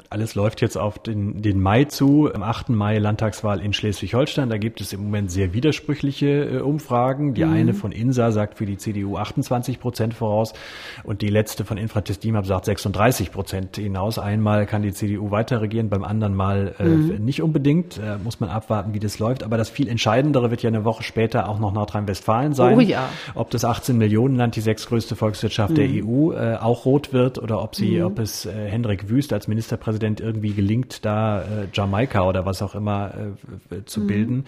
Alles 0.09 0.35
läuft 0.35 0.61
jetzt 0.61 0.77
auf 0.77 0.99
den, 0.99 1.41
den 1.41 1.59
Mai 1.61 1.83
zu. 1.85 2.29
Am 2.33 2.43
8. 2.43 2.69
Mai 2.69 2.97
Landtagswahl 2.97 3.59
in 3.59 3.73
Schleswig-Holstein. 3.73 4.49
Da 4.49 4.57
gibt 4.57 4.81
es 4.81 4.93
im 4.93 5.03
Moment 5.03 5.31
sehr 5.31 5.53
widersprüchliche 5.53 6.27
äh, 6.27 6.59
Umfragen. 6.61 7.33
Die 7.33 7.43
mhm. 7.43 7.53
eine 7.53 7.73
von 7.73 7.91
INSA 7.91 8.31
sagt 8.31 8.57
für 8.57 8.65
die 8.65 8.77
CDU 8.77 9.17
28 9.17 9.79
Prozent 9.79 10.13
voraus 10.13 10.53
und 11.03 11.21
die 11.21 11.27
letzte 11.27 11.65
von 11.65 11.77
Infratest 11.77 12.23
DIMAP 12.23 12.45
sagt 12.45 12.65
36 12.65 13.31
Prozent 13.31 13.75
hinaus. 13.75 14.17
Einmal 14.19 14.65
kann 14.65 14.81
die 14.81 14.93
CDU 14.93 15.31
weiter 15.31 15.61
regieren, 15.61 15.89
beim 15.89 16.03
anderen 16.03 16.33
Mal 16.33 16.75
äh, 16.79 16.85
mhm. 16.85 17.25
nicht 17.25 17.41
unbedingt. 17.41 17.97
Äh, 17.97 18.17
muss 18.23 18.39
man 18.39 18.49
abwarten, 18.49 18.93
wie 18.93 18.99
das 18.99 19.19
läuft. 19.19 19.43
Aber 19.43 19.57
das 19.57 19.69
viel 19.69 19.87
Entscheidendere 19.87 20.49
wird 20.49 20.63
ja 20.63 20.69
eine 20.69 20.85
Woche 20.85 21.03
später 21.03 21.49
auch 21.49 21.59
noch 21.59 21.73
Nordrhein-Westfalen 21.73 22.53
sein. 22.53 22.77
Oh 22.77 22.81
ja. 22.81 23.09
Ob 23.35 23.49
das 23.49 23.65
18 23.65 23.97
Millionen 23.97 24.35
Land, 24.35 24.55
die 24.55 24.61
sechstgrößte 24.61 25.15
Volkswirtschaft 25.15 25.71
mhm. 25.71 25.75
der 25.75 26.05
EU, 26.05 26.31
äh, 26.31 26.57
auch 26.57 26.85
rot 26.85 27.13
wird 27.13 27.37
oder 27.37 27.61
ob 27.61 27.75
sie, 27.75 27.97
mhm. 27.97 28.05
ob 28.05 28.19
es 28.19 28.45
äh, 28.45 28.51
Hendrik 28.51 29.09
Wüst 29.09 29.33
als 29.33 29.47
Ministerpräsident 29.47 29.88
Präsident 29.89 30.21
irgendwie 30.21 30.53
gelingt, 30.53 31.03
da 31.03 31.41
äh, 31.41 31.67
Jamaika 31.73 32.27
oder 32.27 32.45
was 32.45 32.61
auch 32.61 32.75
immer 32.75 33.11
äh, 33.71 33.83
zu 33.85 34.01
mhm. 34.01 34.07
bilden. 34.07 34.45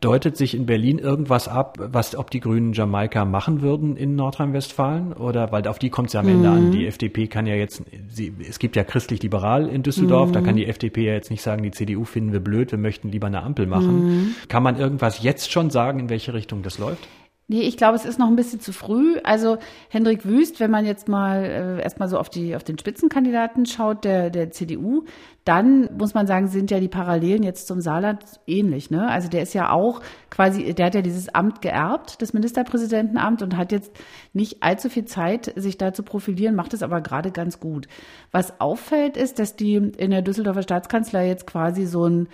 Deutet 0.00 0.36
sich 0.36 0.54
in 0.54 0.66
Berlin 0.66 0.98
irgendwas 0.98 1.48
ab, 1.48 1.78
was 1.80 2.14
ob 2.14 2.30
die 2.30 2.38
Grünen 2.38 2.74
Jamaika 2.74 3.24
machen 3.24 3.60
würden 3.60 3.96
in 3.96 4.14
Nordrhein-Westfalen? 4.14 5.12
Oder 5.12 5.50
weil 5.50 5.66
auf 5.66 5.80
die 5.80 5.90
kommt 5.90 6.08
es 6.08 6.12
ja 6.12 6.20
am 6.20 6.28
Ende 6.28 6.48
an. 6.48 6.68
Mhm. 6.68 6.72
Die 6.72 6.86
FDP 6.86 7.26
kann 7.26 7.46
ja 7.46 7.56
jetzt, 7.56 7.82
sie, 8.08 8.32
es 8.48 8.60
gibt 8.60 8.76
ja 8.76 8.84
christlich-liberal 8.84 9.68
in 9.68 9.82
Düsseldorf, 9.82 10.30
da 10.30 10.40
kann 10.40 10.54
mhm. 10.54 10.58
die 10.58 10.66
FDP 10.66 11.06
ja 11.06 11.14
jetzt 11.14 11.30
nicht 11.32 11.42
sagen, 11.42 11.64
die 11.64 11.72
CDU 11.72 12.04
finden 12.04 12.32
wir 12.32 12.40
blöd, 12.40 12.70
wir 12.70 12.78
möchten 12.78 13.08
lieber 13.08 13.26
eine 13.26 13.42
Ampel 13.42 13.66
machen. 13.66 14.06
Mhm. 14.06 14.34
Kann 14.46 14.62
man 14.62 14.78
irgendwas 14.78 15.24
jetzt 15.24 15.50
schon 15.50 15.70
sagen, 15.70 15.98
in 15.98 16.08
welche 16.08 16.34
Richtung 16.34 16.62
das 16.62 16.78
läuft? 16.78 17.08
Nee, 17.46 17.60
ich 17.60 17.76
glaube, 17.76 17.94
es 17.94 18.06
ist 18.06 18.18
noch 18.18 18.28
ein 18.28 18.36
bisschen 18.36 18.60
zu 18.60 18.72
früh. 18.72 19.18
Also 19.22 19.58
Hendrik 19.90 20.24
Wüst, 20.24 20.60
wenn 20.60 20.70
man 20.70 20.86
jetzt 20.86 21.08
mal 21.08 21.44
äh, 21.44 21.82
erstmal 21.82 22.08
so 22.08 22.16
auf 22.16 22.30
die 22.30 22.56
auf 22.56 22.64
den 22.64 22.78
Spitzenkandidaten 22.78 23.66
schaut 23.66 24.04
der 24.04 24.30
der 24.30 24.50
CDU, 24.50 25.04
dann 25.44 25.90
muss 25.98 26.14
man 26.14 26.26
sagen, 26.26 26.46
sind 26.48 26.70
ja 26.70 26.80
die 26.80 26.88
Parallelen 26.88 27.42
jetzt 27.42 27.66
zum 27.66 27.80
Saarland 27.80 28.24
ähnlich. 28.46 28.90
Ne? 28.90 29.06
Also 29.06 29.28
der 29.28 29.42
ist 29.42 29.52
ja 29.52 29.70
auch 29.70 30.00
quasi, 30.30 30.72
der 30.72 30.86
hat 30.86 30.94
ja 30.94 31.02
dieses 31.02 31.28
Amt 31.34 31.60
geerbt, 31.60 32.22
das 32.22 32.32
Ministerpräsidentenamt, 32.32 33.42
und 33.42 33.58
hat 33.58 33.72
jetzt 33.72 33.92
nicht 34.32 34.62
allzu 34.62 34.88
viel 34.88 35.04
Zeit, 35.04 35.52
sich 35.54 35.76
da 35.76 35.92
zu 35.92 36.02
profilieren, 36.02 36.54
macht 36.54 36.72
es 36.72 36.82
aber 36.82 37.02
gerade 37.02 37.30
ganz 37.30 37.60
gut. 37.60 37.88
Was 38.32 38.58
auffällt, 38.58 39.18
ist, 39.18 39.38
dass 39.38 39.54
die 39.54 39.74
in 39.74 40.10
der 40.10 40.22
Düsseldorfer 40.22 40.62
Staatskanzlei 40.62 41.28
jetzt 41.28 41.46
quasi 41.46 41.84
so 41.84 42.06
ein 42.06 42.28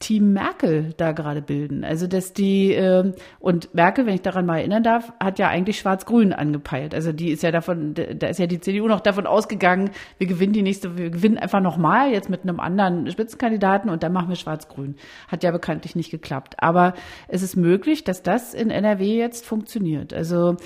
Team 0.00 0.32
Merkel 0.32 0.92
da 0.96 1.12
gerade 1.12 1.40
bilden. 1.40 1.84
Also 1.84 2.06
dass 2.06 2.32
die 2.32 2.74
äh, 2.74 3.12
und 3.38 3.74
Merkel, 3.74 4.06
wenn 4.06 4.14
ich 4.14 4.22
daran 4.22 4.44
mal 4.44 4.58
erinnern 4.58 4.82
darf, 4.82 5.12
hat 5.22 5.38
ja 5.38 5.48
eigentlich 5.48 5.78
Schwarz-Grün 5.78 6.32
angepeilt. 6.32 6.94
Also 6.94 7.12
die 7.12 7.30
ist 7.30 7.42
ja 7.42 7.50
davon, 7.50 7.94
da 7.94 8.26
ist 8.26 8.38
ja 8.38 8.46
die 8.46 8.60
CDU 8.60 8.86
noch 8.86 9.00
davon 9.00 9.26
ausgegangen, 9.26 9.90
wir 10.18 10.26
gewinnen 10.26 10.52
die 10.52 10.62
nächste, 10.62 10.98
wir 10.98 11.10
gewinnen 11.10 11.38
einfach 11.38 11.60
nochmal 11.60 12.10
jetzt 12.10 12.28
mit 12.28 12.42
einem 12.42 12.60
anderen 12.60 13.10
Spitzenkandidaten 13.10 13.88
und 13.88 14.02
dann 14.02 14.12
machen 14.12 14.28
wir 14.28 14.36
Schwarz-Grün. 14.36 14.96
Hat 15.28 15.42
ja 15.42 15.52
bekanntlich 15.52 15.96
nicht 15.96 16.10
geklappt. 16.10 16.56
Aber 16.58 16.94
es 17.28 17.42
ist 17.42 17.56
möglich, 17.56 18.04
dass 18.04 18.22
das 18.22 18.52
in 18.52 18.70
NRW 18.70 19.16
jetzt 19.16 19.46
funktioniert. 19.46 20.12
Also 20.12 20.56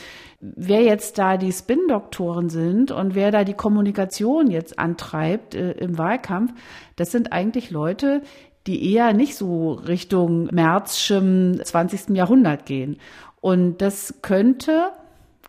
wer 0.41 0.83
jetzt 0.83 1.19
da 1.19 1.37
die 1.37 1.53
Spin-Doktoren 1.53 2.49
sind 2.49 2.93
und 2.93 3.15
wer 3.15 3.31
da 3.31 3.45
die 3.45 3.55
Kommunikation 3.55 4.51
jetzt 4.51 4.79
antreibt 4.79 5.55
äh, 5.55 5.73
im 5.73 5.99
Wahlkampf, 5.99 6.53
das 6.97 7.11
sind 7.11 7.33
eigentlich 7.33 7.71
Leute, 7.71 8.23
die 8.69 8.93
eher 8.93 9.13
nicht 9.15 9.35
so 9.35 9.73
Richtung 9.73 10.49
Märzschem 10.53 11.61
20. 11.63 12.11
Jahrhundert 12.11 12.67
gehen. 12.67 12.99
Und 13.41 13.81
das 13.81 14.21
könnte 14.23 14.91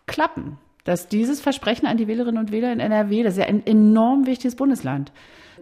klappen, 0.06 0.58
dass 0.84 1.08
dieses 1.08 1.40
Versprechen 1.40 1.86
an 1.86 1.98
die 1.98 2.08
Wählerinnen 2.08 2.40
und 2.40 2.50
Wähler 2.50 2.72
in 2.72 2.80
NRW, 2.80 3.22
das 3.22 3.34
ist 3.34 3.40
ja 3.40 3.46
ein 3.46 3.64
enorm 3.66 4.26
wichtiges 4.26 4.56
Bundesland, 4.56 5.12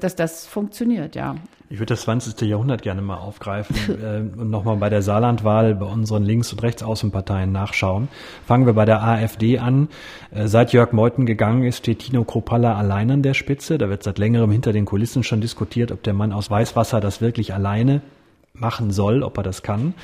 dass 0.01 0.17
das 0.17 0.47
funktioniert, 0.47 1.15
ja. 1.15 1.37
Ich 1.71 1.79
würde 1.79 1.93
das 1.93 2.03
20. 2.03 2.41
Jahrhundert 2.49 2.81
gerne 2.81 3.03
mal 3.03 3.19
aufgreifen 3.19 3.77
äh, 4.03 4.41
und 4.41 4.49
nochmal 4.49 4.77
bei 4.77 4.89
der 4.89 5.03
Saarlandwahl 5.03 5.75
bei 5.75 5.85
unseren 5.87 6.23
Links- 6.23 6.53
und 6.53 6.63
Rechtsaußenparteien 6.63 7.53
nachschauen. 7.53 8.09
Fangen 8.47 8.65
wir 8.65 8.73
bei 8.73 8.87
der 8.87 9.03
AfD 9.03 9.59
an. 9.59 9.89
Äh, 10.31 10.49
seit 10.49 10.73
Jörg 10.73 10.93
Meuthen 10.93 11.27
gegangen 11.27 11.65
ist, 11.65 11.79
steht 11.79 11.99
Tino 12.01 12.25
Kropalla 12.25 12.77
allein 12.77 13.11
an 13.11 13.23
der 13.23 13.35
Spitze. 13.35 13.77
Da 13.77 13.91
wird 13.91 14.03
seit 14.03 14.19
längerem 14.19 14.51
hinter 14.51 14.73
den 14.73 14.87
Kulissen 14.87 15.23
schon 15.23 15.43
diskutiert, 15.43 15.93
ob 15.93 16.03
der 16.03 16.15
Mann 16.15 16.33
aus 16.33 16.51
Weißwasser 16.51 17.01
das 17.01 17.21
wirklich 17.21 17.53
alleine 17.53 18.01
machen 18.55 18.91
soll, 18.91 19.23
ob 19.23 19.37
er 19.37 19.43
das 19.43 19.63
kann. 19.63 19.95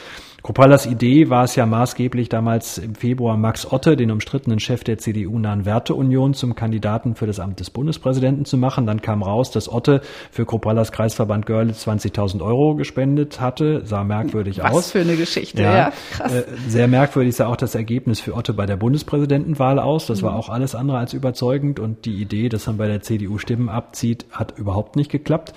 Kropallas 0.44 0.84
Idee 0.84 1.30
war 1.30 1.44
es 1.44 1.56
ja 1.56 1.64
maßgeblich 1.64 2.28
damals 2.28 2.76
im 2.76 2.94
Februar 2.94 3.38
Max 3.38 3.72
Otte, 3.72 3.96
den 3.96 4.10
umstrittenen 4.10 4.60
Chef 4.60 4.84
der 4.84 4.98
CDU-nahen 4.98 5.64
Werteunion, 5.64 6.34
zum 6.34 6.54
Kandidaten 6.54 7.14
für 7.14 7.26
das 7.26 7.40
Amt 7.40 7.60
des 7.60 7.70
Bundespräsidenten 7.70 8.44
zu 8.44 8.58
machen. 8.58 8.84
Dann 8.84 9.00
kam 9.00 9.22
raus, 9.22 9.50
dass 9.50 9.72
Otte 9.72 10.02
für 10.30 10.44
Kropallas 10.44 10.92
Kreisverband 10.92 11.46
Görlitz 11.46 11.88
20.000 11.88 12.44
Euro 12.44 12.74
gespendet 12.74 13.40
hatte. 13.40 13.86
Sah 13.86 14.04
merkwürdig 14.04 14.58
Was 14.58 14.66
aus. 14.66 14.76
Was 14.76 14.90
für 14.90 15.00
eine 15.00 15.16
Geschichte, 15.16 15.62
ja. 15.62 15.76
ja 15.76 15.92
krass. 16.12 16.34
Äh, 16.34 16.44
sehr 16.68 16.88
merkwürdig 16.88 17.34
sah 17.34 17.46
auch 17.46 17.56
das 17.56 17.74
Ergebnis 17.74 18.20
für 18.20 18.34
Otte 18.34 18.52
bei 18.52 18.66
der 18.66 18.76
Bundespräsidentenwahl 18.76 19.78
aus. 19.78 20.06
Das 20.08 20.20
mhm. 20.20 20.26
war 20.26 20.36
auch 20.36 20.50
alles 20.50 20.74
andere 20.74 20.98
als 20.98 21.14
überzeugend 21.14 21.80
und 21.80 22.04
die 22.04 22.20
Idee, 22.20 22.50
dass 22.50 22.66
man 22.66 22.76
bei 22.76 22.86
der 22.88 23.00
CDU 23.00 23.38
Stimmen 23.38 23.70
abzieht, 23.70 24.26
hat 24.30 24.58
überhaupt 24.58 24.96
nicht 24.96 25.10
geklappt 25.10 25.54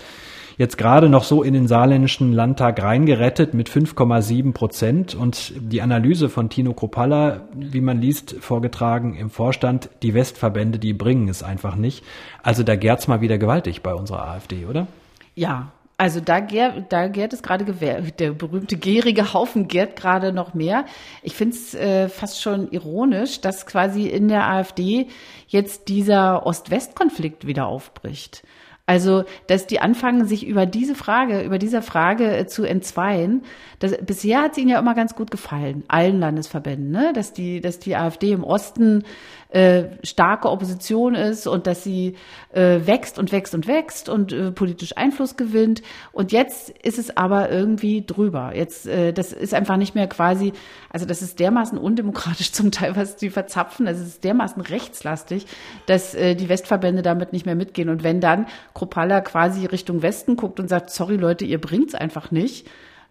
jetzt 0.57 0.77
gerade 0.77 1.09
noch 1.09 1.23
so 1.23 1.43
in 1.43 1.53
den 1.53 1.67
saarländischen 1.67 2.33
Landtag 2.33 2.81
reingerettet 2.81 3.53
mit 3.53 3.69
5,7 3.69 4.53
Prozent. 4.53 5.15
Und 5.15 5.53
die 5.59 5.81
Analyse 5.81 6.29
von 6.29 6.49
Tino 6.49 6.73
Kropalla, 6.73 7.41
wie 7.53 7.81
man 7.81 8.01
liest, 8.01 8.35
vorgetragen 8.39 9.15
im 9.15 9.29
Vorstand, 9.29 9.89
die 10.01 10.13
Westverbände, 10.13 10.79
die 10.79 10.93
bringen 10.93 11.29
es 11.29 11.43
einfach 11.43 11.75
nicht. 11.75 12.03
Also 12.43 12.63
da 12.63 12.75
gärt's 12.75 13.07
mal 13.07 13.21
wieder 13.21 13.37
gewaltig 13.37 13.81
bei 13.81 13.93
unserer 13.93 14.27
AfD, 14.27 14.65
oder? 14.65 14.87
Ja, 15.35 15.71
also 15.99 16.19
da 16.19 16.39
gärt, 16.39 16.91
da 16.91 17.07
gärt 17.07 17.33
es 17.33 17.41
gerade, 17.41 17.65
der 17.65 18.31
berühmte 18.31 18.77
gärige 18.77 19.33
Haufen 19.33 19.67
gärt 19.67 19.95
gerade 19.95 20.31
noch 20.31 20.53
mehr. 20.53 20.85
Ich 21.23 21.33
finde 21.33 21.55
es 21.55 21.73
äh, 21.73 22.07
fast 22.07 22.39
schon 22.39 22.71
ironisch, 22.71 23.41
dass 23.41 23.65
quasi 23.65 24.07
in 24.07 24.27
der 24.27 24.47
AfD 24.47 25.07
jetzt 25.47 25.87
dieser 25.87 26.45
Ost-West-Konflikt 26.45 27.47
wieder 27.47 27.65
aufbricht. 27.65 28.43
Also, 28.89 29.25
dass 29.47 29.67
die 29.67 29.81
anfangen, 29.81 30.25
sich 30.25 30.47
über 30.47 30.65
diese 30.65 30.95
Frage, 30.95 31.41
über 31.41 31.59
dieser 31.59 31.81
Frage 31.81 32.37
äh, 32.37 32.47
zu 32.47 32.63
entzweien. 32.63 33.43
Das, 33.79 33.97
bisher 33.97 34.41
hat 34.41 34.53
es 34.53 34.57
ihnen 34.57 34.69
ja 34.69 34.79
immer 34.79 34.95
ganz 34.95 35.13
gut 35.13 35.29
gefallen, 35.29 35.83
allen 35.89 36.21
Landesverbänden, 36.21 36.89
ne? 36.89 37.11
dass 37.13 37.33
die, 37.33 37.59
dass 37.59 37.79
die 37.79 37.97
AfD 37.97 38.31
im 38.31 38.45
Osten 38.45 39.03
äh, 39.49 39.85
starke 40.03 40.49
Opposition 40.49 41.15
ist 41.15 41.47
und 41.47 41.67
dass 41.67 41.83
sie 41.83 42.15
äh, 42.51 42.85
wächst 42.85 43.17
und 43.17 43.31
wächst 43.31 43.55
und 43.55 43.67
wächst 43.67 44.09
und 44.09 44.33
äh, 44.33 44.51
politisch 44.51 44.97
Einfluss 44.97 45.37
gewinnt. 45.37 45.81
Und 46.11 46.31
jetzt 46.31 46.69
ist 46.69 46.99
es 46.99 47.15
aber 47.15 47.49
irgendwie 47.49 48.05
drüber. 48.05 48.51
Jetzt, 48.53 48.87
äh, 48.87 49.13
das 49.13 49.31
ist 49.31 49.53
einfach 49.53 49.77
nicht 49.77 49.95
mehr 49.95 50.07
quasi, 50.07 50.51
also 50.89 51.05
das 51.05 51.21
ist 51.21 51.39
dermaßen 51.39 51.77
undemokratisch 51.77 52.51
zum 52.51 52.71
Teil, 52.71 52.95
was 52.95 53.19
sie 53.19 53.29
verzapfen. 53.29 53.87
Also 53.87 54.01
es 54.01 54.09
ist 54.09 54.23
dermaßen 54.23 54.61
rechtslastig, 54.61 55.45
dass 55.85 56.13
äh, 56.13 56.35
die 56.35 56.49
Westverbände 56.49 57.01
damit 57.01 57.31
nicht 57.31 57.45
mehr 57.45 57.55
mitgehen. 57.55 57.89
Und 57.89 58.03
wenn 58.03 58.19
dann 58.19 58.47
Kropala 58.73 59.21
quasi 59.21 59.65
Richtung 59.65 60.01
Westen 60.01 60.35
guckt 60.35 60.59
und 60.59 60.67
sagt, 60.67 60.89
sorry 60.89 61.15
Leute, 61.15 61.45
ihr 61.45 61.61
bringt's 61.61 61.95
einfach 61.95 62.31
nicht, 62.31 62.67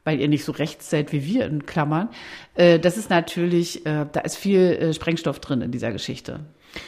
weil 0.07 0.21
ihr 0.21 0.29
nicht 0.29 0.45
so 0.45 0.53
rechts 0.53 0.89
seid 0.89 1.13
wie 1.13 1.27
wir 1.27 1.47
in 1.47 1.67
Klammern. 1.67 2.09
Äh, 2.55 2.79
das 2.79 2.97
ist 2.97 3.11
natürlich, 3.11 3.85
äh, 3.85 4.07
da 4.11 4.21
ist 4.21 4.37
viel 4.37 4.61
äh, 4.61 4.95
Sprengstoff 4.95 5.41
drin 5.41 5.61
in 5.61 5.73
dieser 5.73 5.93
Geschichte. 5.93 6.41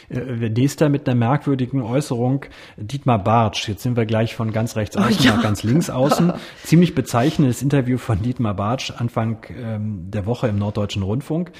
Äh, 0.09 0.49
Dester 0.49 0.89
mit 0.89 1.07
einer 1.07 1.15
merkwürdigen 1.15 1.81
Äußerung, 1.81 2.45
Dietmar 2.77 3.19
Bartsch, 3.19 3.67
jetzt 3.67 3.83
sind 3.83 3.97
wir 3.97 4.05
gleich 4.05 4.35
von 4.35 4.51
ganz 4.51 4.75
rechts 4.75 4.97
außen 4.97 5.17
oh, 5.19 5.23
ja. 5.23 5.35
nach 5.35 5.43
ganz 5.43 5.63
links 5.63 5.89
außen. 5.89 6.33
Ziemlich 6.63 6.95
bezeichnendes 6.95 7.61
Interview 7.61 7.97
von 7.97 8.21
Dietmar 8.21 8.53
Bartsch 8.53 8.91
Anfang 8.91 9.45
ähm, 9.57 10.11
der 10.11 10.25
Woche 10.25 10.47
im 10.47 10.57
Norddeutschen 10.57 11.03
Rundfunk. 11.03 11.51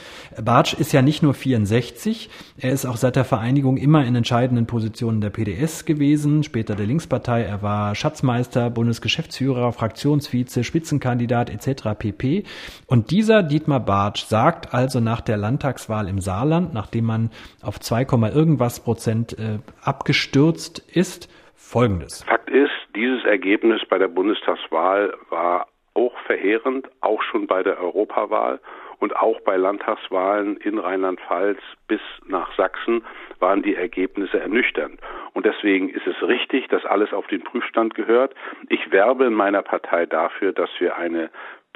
Bartsch 0.42 0.74
ist 0.74 0.92
ja 0.92 1.02
nicht 1.02 1.24
nur 1.24 1.34
64, 1.34 2.30
er 2.58 2.72
ist 2.72 2.86
auch 2.86 2.98
seit 2.98 3.16
der 3.16 3.26
Vereinigung 3.26 3.78
immer 3.78 4.06
in 4.06 4.16
entscheidenden 4.16 4.66
Positionen 4.66 5.22
der 5.22 5.30
PDS 5.30 5.86
gewesen, 5.86 6.44
später 6.44 6.76
der 6.76 6.86
Linkspartei. 6.86 7.44
Er 7.44 7.62
war 7.62 7.96
Schatzmeister, 7.96 8.70
Bundesgeschäftsführer, 8.70 9.72
Fraktionsvize, 9.72 10.64
Spitzenkandidat 10.64 11.50
etc. 11.50 11.90
pp. 11.98 12.44
Und 12.86 13.12
dieser 13.12 13.44
Dietmar 13.44 13.80
Bartsch 13.80 14.26
sagt 14.26 14.74
also 14.74 15.00
nach 15.00 15.22
der 15.22 15.38
Landtagswahl 15.38 16.08
im 16.08 16.20
Saarland, 16.20 16.74
nachdem 16.74 17.06
man 17.06 17.30
auf 17.62 17.80
2, 17.80 18.06
irgendwas 18.28 18.84
Prozent 18.84 19.34
äh, 19.40 19.60
abgestürzt 19.84 20.80
ist. 20.94 21.30
Folgendes. 21.56 22.24
Fakt 22.24 22.50
ist, 22.50 22.72
dieses 22.96 23.24
Ergebnis 23.26 23.82
bei 23.90 23.98
der 23.98 24.08
Bundestagswahl 24.08 25.14
war 25.30 25.68
auch 25.94 26.18
verheerend, 26.26 26.88
auch 27.02 27.22
schon 27.22 27.48
bei 27.48 27.64
der 27.64 27.80
Europawahl 27.80 28.60
und 29.00 29.16
auch 29.16 29.40
bei 29.42 29.56
Landtagswahlen 29.56 30.58
in 30.58 30.78
Rheinland-Pfalz 30.78 31.60
bis 31.88 32.02
nach 32.28 32.56
Sachsen 32.56 33.04
waren 33.40 33.62
die 33.62 33.76
Ergebnisse 33.76 34.40
ernüchternd. 34.40 35.00
Und 35.34 35.46
deswegen 35.46 35.90
ist 35.90 36.06
es 36.06 36.22
richtig, 36.28 36.68
dass 36.68 36.86
alles 36.86 37.14
auf 37.14 37.28
den 37.28 37.44
Prüfstand 37.44 37.96
gehört. 37.96 38.36
Ich 38.68 38.92
werbe 38.92 39.26
in 39.26 39.34
meiner 39.34 39.62
Partei 39.62 40.06
dafür, 40.06 40.52
dass 40.52 40.70
wir 40.80 40.98
eine 40.98 41.30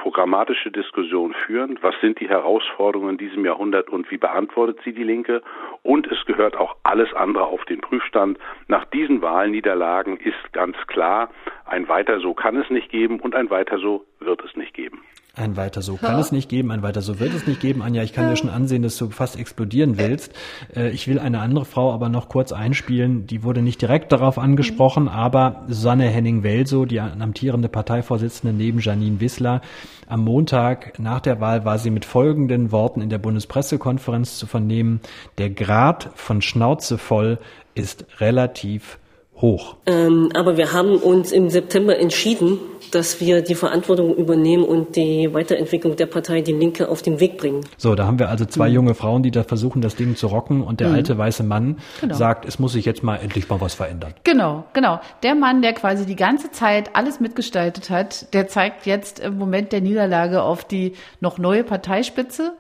programmatische 0.04 0.70
Diskussion 0.70 1.34
führen. 1.46 1.80
Was 1.82 1.96
sind 2.02 2.20
die 2.20 2.28
Herausforderungen 2.28 3.12
in 3.12 3.18
diesem 3.18 3.46
Jahrhundert 3.46 3.88
und 3.88 4.12
wie 4.12 4.18
beantwortet 4.18 4.80
sie 4.84 4.92
die 4.92 5.04
Linke? 5.04 5.42
Und 5.82 6.08
es 6.08 6.26
gehört 6.26 6.58
auch 6.58 6.76
alles 6.84 7.14
andere 7.14 7.46
auf 7.46 7.64
den 7.64 7.80
Prüfstand. 7.80 8.38
Nach 8.68 8.84
diesen 8.84 9.22
Wahlniederlagen 9.22 10.18
ist 10.18 10.52
ganz 10.52 10.76
klar, 10.88 11.30
ein 11.66 11.88
weiter 11.88 12.20
so 12.20 12.34
kann 12.34 12.58
es 12.58 12.70
nicht 12.70 12.90
geben 12.90 13.22
und 13.22 13.34
ein 13.34 13.50
weiter 13.50 13.80
so 13.80 14.04
wird 14.20 14.44
es 14.44 14.54
nicht 14.58 14.74
geben. 14.74 15.00
Ein 15.36 15.58
weiter 15.58 15.82
so 15.82 15.96
kann 15.96 16.14
ja. 16.14 16.20
es 16.20 16.32
nicht 16.32 16.48
geben, 16.48 16.70
ein 16.70 16.84
weiter 16.84 17.02
so 17.02 17.20
wird 17.20 17.34
es 17.34 17.48
nicht 17.48 17.60
geben. 17.60 17.82
Anja, 17.82 18.04
ich 18.04 18.14
kann 18.14 18.26
ja. 18.26 18.30
dir 18.30 18.36
schon 18.36 18.52
ansehen, 18.52 18.84
dass 18.84 18.98
du 18.98 19.10
fast 19.10 19.36
explodieren 19.36 19.98
willst. 19.98 20.32
Äh, 20.76 20.92
ich 20.92 21.08
will 21.08 21.18
eine 21.18 21.40
andere 21.40 21.66
Frau 21.66 21.92
aber 21.92 22.08
noch 22.08 22.30
kurz 22.30 22.52
einspielen. 22.52 23.26
Die 23.26 23.42
wurde 23.42 23.64
nicht 23.64 23.82
direkt 23.82 24.12
darauf 24.12 24.38
angesprochen, 24.38 25.06
mhm. 25.06 25.10
aber 25.10 25.64
Susanne 25.68 26.08
Henning-Welso, 26.08 26.86
die 26.86 27.00
amtierende 27.00 27.68
Parteivorsitzende 27.68 28.56
neben 28.56 28.78
Janine 28.78 29.22
Wissler, 29.22 29.62
am 30.08 30.24
Montag 30.24 31.00
nach 31.00 31.20
der 31.20 31.42
Wahl 31.42 31.66
war 31.66 31.80
sie 31.80 31.90
mit 31.90 32.06
folgenden 32.06 32.72
Worten 32.72 33.02
in 33.02 33.10
der 33.10 33.18
Bundespressekonferenz 33.18 34.38
zu 34.38 34.46
vernehmen. 34.46 35.02
Der 35.40 35.50
Grad 35.50 36.12
von 36.14 36.44
Schnauze 36.44 37.00
voll 37.00 37.40
ist 37.74 38.06
relativ 38.20 39.00
hoch. 39.42 39.76
Ähm, 39.86 40.30
aber 40.34 40.58
wir 40.58 40.74
haben 40.74 40.96
uns 40.96 41.32
im 41.32 41.50
September 41.50 41.98
entschieden, 42.00 42.60
dass 42.92 43.20
wir 43.20 43.42
die 43.42 43.56
Verantwortung 43.56 44.16
übernehmen 44.16 44.64
und 44.64 44.96
die 44.96 45.34
Weiterentwicklung 45.34 45.96
der 45.96 46.06
Partei 46.06 46.42
Die 46.42 46.54
Linke 46.54 46.90
auf 46.90 47.02
den 47.02 47.20
Weg 47.20 47.38
bringen. 47.38 47.62
So, 47.78 47.96
da 47.96 48.06
haben 48.06 48.20
wir 48.20 48.30
also 48.30 48.46
zwei 48.46 48.70
mhm. 48.70 48.76
junge 48.76 48.94
Frauen, 48.94 49.24
die 49.24 49.32
da 49.32 49.44
versuchen, 49.44 49.82
das 49.82 49.96
Ding 49.96 50.16
zu 50.16 50.28
rocken 50.28 50.62
und 50.62 50.80
der 50.80 50.90
mhm. 50.90 50.96
alte 50.96 51.18
weiße 51.18 51.44
Mann 51.44 51.78
genau. 52.00 52.16
sagt, 52.16 52.46
es 52.46 52.60
muss 52.60 52.74
sich 52.74 52.86
jetzt 52.86 53.04
mal 53.04 53.18
endlich 53.18 53.50
mal 53.50 53.60
was 53.60 53.74
verändern. 53.74 54.14
Genau, 54.24 54.66
genau. 54.74 55.00
Der 55.24 55.36
Mann, 55.36 55.62
der 55.62 55.74
quasi 55.74 56.06
die 56.06 56.16
ganze 56.16 56.52
Zeit 56.52 56.96
alles 56.96 57.20
mitgestaltet 57.20 57.90
hat, 57.90 58.34
der 58.34 58.48
zeigt 58.48 58.86
jetzt 58.86 59.20
im 59.20 59.38
Moment 59.38 59.72
der 59.72 59.82
Niederlage 59.82 60.44
auf 60.44 60.64
die 60.64 60.94
noch 61.20 61.38
neue 61.38 61.64
Parteispitze 61.64 62.54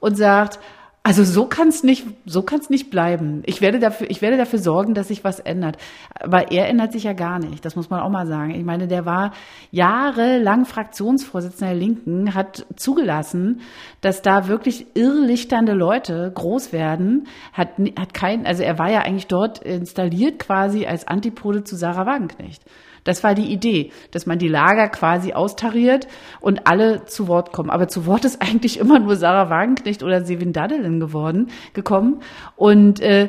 und 0.00 0.16
sagt, 0.16 0.58
also 1.06 1.22
so 1.22 1.46
kann 1.46 1.68
es 1.68 1.84
nicht, 1.84 2.04
so 2.24 2.42
kann 2.42 2.58
es 2.58 2.68
nicht 2.68 2.90
bleiben. 2.90 3.44
Ich 3.46 3.60
werde 3.60 3.78
dafür, 3.78 4.10
ich 4.10 4.22
werde 4.22 4.36
dafür 4.36 4.58
sorgen, 4.58 4.92
dass 4.92 5.06
sich 5.06 5.22
was 5.22 5.38
ändert. 5.38 5.76
Aber 6.18 6.50
er 6.50 6.68
ändert 6.68 6.90
sich 6.90 7.04
ja 7.04 7.12
gar 7.12 7.38
nicht. 7.38 7.64
Das 7.64 7.76
muss 7.76 7.90
man 7.90 8.00
auch 8.00 8.10
mal 8.10 8.26
sagen. 8.26 8.50
Ich 8.56 8.64
meine, 8.64 8.88
der 8.88 9.06
war 9.06 9.30
jahrelang 9.70 10.64
Fraktionsvorsitzender 10.64 11.74
der 11.74 11.80
Linken, 11.80 12.34
hat 12.34 12.66
zugelassen, 12.74 13.60
dass 14.00 14.20
da 14.20 14.48
wirklich 14.48 14.96
irrlichternde 14.96 15.74
Leute 15.74 16.32
groß 16.34 16.72
werden, 16.72 17.28
hat, 17.52 17.68
hat 17.96 18.12
kein, 18.12 18.44
also 18.44 18.64
er 18.64 18.76
war 18.80 18.90
ja 18.90 19.02
eigentlich 19.02 19.28
dort 19.28 19.60
installiert 19.60 20.40
quasi 20.40 20.86
als 20.86 21.06
Antipode 21.06 21.62
zu 21.62 21.76
Sarah 21.76 22.06
Wagenknecht. 22.06 22.64
Das 23.06 23.24
war 23.24 23.34
die 23.34 23.50
Idee, 23.52 23.92
dass 24.10 24.26
man 24.26 24.38
die 24.38 24.48
Lager 24.48 24.88
quasi 24.88 25.32
austariert 25.32 26.06
und 26.40 26.66
alle 26.66 27.06
zu 27.06 27.28
Wort 27.28 27.52
kommen. 27.52 27.70
Aber 27.70 27.88
zu 27.88 28.04
Wort 28.04 28.24
ist 28.26 28.42
eigentlich 28.46 28.78
immer 28.78 28.98
nur 28.98 29.16
Sarah 29.16 29.48
Wagenknecht 29.48 30.02
oder 30.02 30.24
Sevin 30.24 30.52
Dadelin 30.52 31.00
geworden, 31.00 31.50
gekommen. 31.72 32.20
Und 32.56 33.00
äh, 33.00 33.28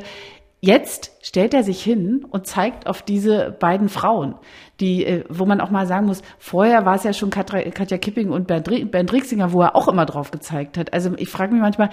Jetzt 0.60 1.12
stellt 1.22 1.54
er 1.54 1.62
sich 1.62 1.80
hin 1.80 2.26
und 2.28 2.48
zeigt 2.48 2.88
auf 2.88 3.02
diese 3.02 3.56
beiden 3.60 3.88
Frauen, 3.88 4.34
die, 4.80 5.04
äh, 5.04 5.24
wo 5.28 5.46
man 5.46 5.60
auch 5.60 5.70
mal 5.70 5.86
sagen 5.86 6.06
muss, 6.06 6.22
vorher 6.38 6.84
war 6.84 6.96
es 6.96 7.04
ja 7.04 7.12
schon 7.12 7.30
Katja 7.30 7.98
Kipping 7.98 8.30
und 8.30 8.48
Bernd 8.48 9.12
Rixinger, 9.12 9.52
wo 9.52 9.62
er 9.62 9.76
auch 9.76 9.86
immer 9.86 10.04
drauf 10.04 10.32
gezeigt 10.32 10.76
hat. 10.76 10.92
Also 10.92 11.12
ich 11.16 11.28
frage 11.28 11.52
mich 11.52 11.62
manchmal, 11.62 11.90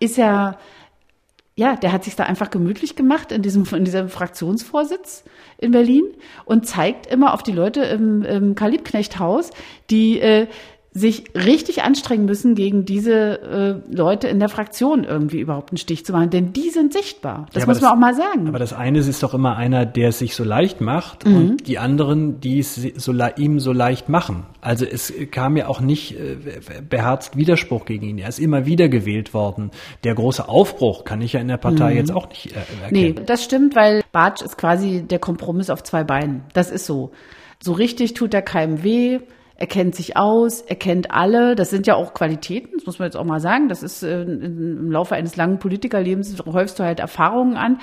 ist 0.00 0.18
er, 0.18 0.56
ja, 1.58 1.74
der 1.74 1.90
hat 1.90 2.04
sich 2.04 2.14
da 2.14 2.24
einfach 2.24 2.50
gemütlich 2.50 2.96
gemacht 2.96 3.32
in 3.32 3.40
diesem, 3.40 3.64
in 3.74 3.84
diesem 3.86 4.10
Fraktionsvorsitz 4.10 5.24
in 5.56 5.70
Berlin 5.70 6.04
und 6.44 6.66
zeigt 6.66 7.06
immer 7.06 7.32
auf 7.32 7.42
die 7.42 7.52
Leute 7.52 7.80
im, 7.80 8.22
im 8.22 8.54
Kalibknecht-Haus, 8.54 9.50
die 9.88 10.20
äh, 10.20 10.48
sich 10.96 11.24
richtig 11.34 11.82
anstrengen 11.82 12.24
müssen, 12.24 12.54
gegen 12.54 12.86
diese 12.86 13.82
äh, 13.90 13.94
Leute 13.94 14.28
in 14.28 14.38
der 14.38 14.48
Fraktion 14.48 15.04
irgendwie 15.04 15.40
überhaupt 15.40 15.70
einen 15.70 15.76
Stich 15.76 16.06
zu 16.06 16.12
machen, 16.12 16.30
denn 16.30 16.54
die 16.54 16.70
sind 16.70 16.94
sichtbar. 16.94 17.46
Das 17.52 17.64
ja, 17.64 17.66
muss 17.68 17.82
man 17.82 17.92
auch 17.92 17.98
mal 17.98 18.14
sagen. 18.14 18.48
Aber 18.48 18.58
das 18.58 18.72
eine 18.72 19.00
ist 19.00 19.22
doch 19.22 19.34
immer 19.34 19.58
einer, 19.58 19.84
der 19.84 20.08
es 20.08 20.20
sich 20.20 20.34
so 20.34 20.42
leicht 20.42 20.80
macht 20.80 21.26
mhm. 21.26 21.36
und 21.36 21.68
die 21.68 21.78
anderen, 21.78 22.40
die 22.40 22.60
es 22.60 22.76
so, 22.96 23.12
ihm 23.36 23.60
so 23.60 23.72
leicht 23.72 24.08
machen. 24.08 24.44
Also 24.62 24.86
es 24.86 25.12
kam 25.30 25.58
ja 25.58 25.68
auch 25.68 25.82
nicht 25.82 26.18
äh, 26.18 26.36
beherzt 26.88 27.36
Widerspruch 27.36 27.84
gegen 27.84 28.06
ihn. 28.06 28.16
Er 28.16 28.30
ist 28.30 28.38
immer 28.38 28.64
wieder 28.64 28.88
gewählt 28.88 29.34
worden. 29.34 29.72
Der 30.02 30.14
große 30.14 30.48
Aufbruch 30.48 31.04
kann 31.04 31.20
ich 31.20 31.34
ja 31.34 31.40
in 31.40 31.48
der 31.48 31.58
Partei 31.58 31.90
mhm. 31.90 31.96
jetzt 31.98 32.12
auch 32.12 32.30
nicht 32.30 32.52
äh, 32.52 32.84
erkennen. 32.84 32.90
Nee, 32.90 33.14
das 33.26 33.44
stimmt, 33.44 33.76
weil 33.76 34.02
Bartsch 34.12 34.40
ist 34.40 34.56
quasi 34.56 35.02
der 35.02 35.18
Kompromiss 35.18 35.68
auf 35.68 35.82
zwei 35.82 36.04
Beinen. 36.04 36.44
Das 36.54 36.70
ist 36.70 36.86
so. 36.86 37.10
So 37.62 37.72
richtig 37.72 38.14
tut 38.14 38.32
er 38.32 38.42
keinem 38.42 38.82
weh 38.82 39.20
er 39.58 39.66
kennt 39.66 39.94
sich 39.94 40.16
aus, 40.16 40.60
er 40.60 40.76
kennt 40.76 41.10
alle. 41.10 41.54
Das 41.54 41.70
sind 41.70 41.86
ja 41.86 41.94
auch 41.94 42.14
Qualitäten, 42.14 42.72
das 42.76 42.86
muss 42.86 42.98
man 42.98 43.06
jetzt 43.06 43.16
auch 43.16 43.24
mal 43.24 43.40
sagen. 43.40 43.68
Das 43.68 43.82
ist 43.82 44.02
äh, 44.02 44.22
im 44.22 44.90
Laufe 44.90 45.14
eines 45.14 45.36
langen 45.36 45.58
Politikerlebens 45.58 46.36
häufst 46.46 46.78
du 46.78 46.84
halt 46.84 47.00
Erfahrungen 47.00 47.56
an. 47.56 47.78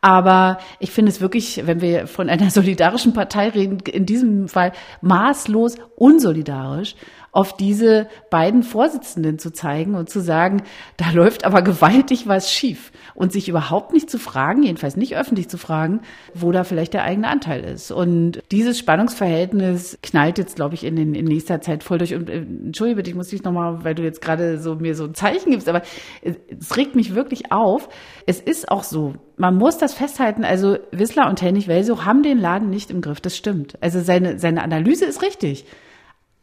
Aber 0.00 0.58
ich 0.80 0.90
finde 0.90 1.10
es 1.10 1.22
wirklich, 1.22 1.66
wenn 1.66 1.80
wir 1.80 2.06
von 2.06 2.28
einer 2.28 2.50
solidarischen 2.50 3.14
Partei 3.14 3.48
reden, 3.48 3.78
in 3.90 4.06
diesem 4.06 4.48
Fall 4.48 4.72
maßlos 5.00 5.76
unsolidarisch 5.96 6.96
auf 7.34 7.56
diese 7.56 8.06
beiden 8.30 8.62
Vorsitzenden 8.62 9.40
zu 9.40 9.52
zeigen 9.52 9.96
und 9.96 10.08
zu 10.08 10.20
sagen, 10.20 10.62
da 10.96 11.10
läuft 11.10 11.44
aber 11.44 11.62
gewaltig 11.62 12.28
was 12.28 12.52
schief 12.52 12.92
und 13.16 13.32
sich 13.32 13.48
überhaupt 13.48 13.92
nicht 13.92 14.08
zu 14.08 14.18
fragen, 14.18 14.62
jedenfalls 14.62 14.96
nicht 14.96 15.16
öffentlich 15.16 15.48
zu 15.48 15.58
fragen, 15.58 16.00
wo 16.32 16.52
da 16.52 16.62
vielleicht 16.62 16.94
der 16.94 17.02
eigene 17.02 17.26
Anteil 17.26 17.64
ist. 17.64 17.90
Und 17.90 18.40
dieses 18.52 18.78
Spannungsverhältnis 18.78 19.98
knallt 20.00 20.38
jetzt, 20.38 20.54
glaube 20.54 20.74
ich, 20.74 20.84
in, 20.84 20.94
den, 20.94 21.16
in 21.16 21.24
nächster 21.24 21.60
Zeit 21.60 21.82
voll 21.82 21.98
durch. 21.98 22.14
Und 22.14 22.30
äh, 22.30 22.38
entschuldige 22.38 22.98
bitte, 22.98 23.10
ich 23.10 23.16
muss 23.16 23.28
dich 23.28 23.42
nochmal, 23.42 23.82
weil 23.82 23.96
du 23.96 24.04
jetzt 24.04 24.20
gerade 24.20 24.60
so 24.60 24.76
mir 24.76 24.94
so 24.94 25.04
ein 25.04 25.14
Zeichen 25.14 25.50
gibst, 25.50 25.68
aber 25.68 25.82
es, 26.22 26.36
es 26.48 26.76
regt 26.76 26.94
mich 26.94 27.16
wirklich 27.16 27.50
auf. 27.50 27.88
Es 28.26 28.40
ist 28.40 28.70
auch 28.70 28.84
so, 28.84 29.14
man 29.36 29.56
muss 29.56 29.76
das 29.76 29.92
festhalten, 29.92 30.44
also 30.44 30.78
Wissler 30.92 31.28
und 31.28 31.42
Hennig 31.42 31.66
Welso 31.66 32.04
haben 32.04 32.22
den 32.22 32.38
Laden 32.38 32.70
nicht 32.70 32.92
im 32.92 33.00
Griff, 33.00 33.20
das 33.20 33.36
stimmt. 33.36 33.76
Also 33.80 33.98
seine, 33.98 34.38
seine 34.38 34.62
Analyse 34.62 35.04
ist 35.04 35.20
richtig. 35.20 35.66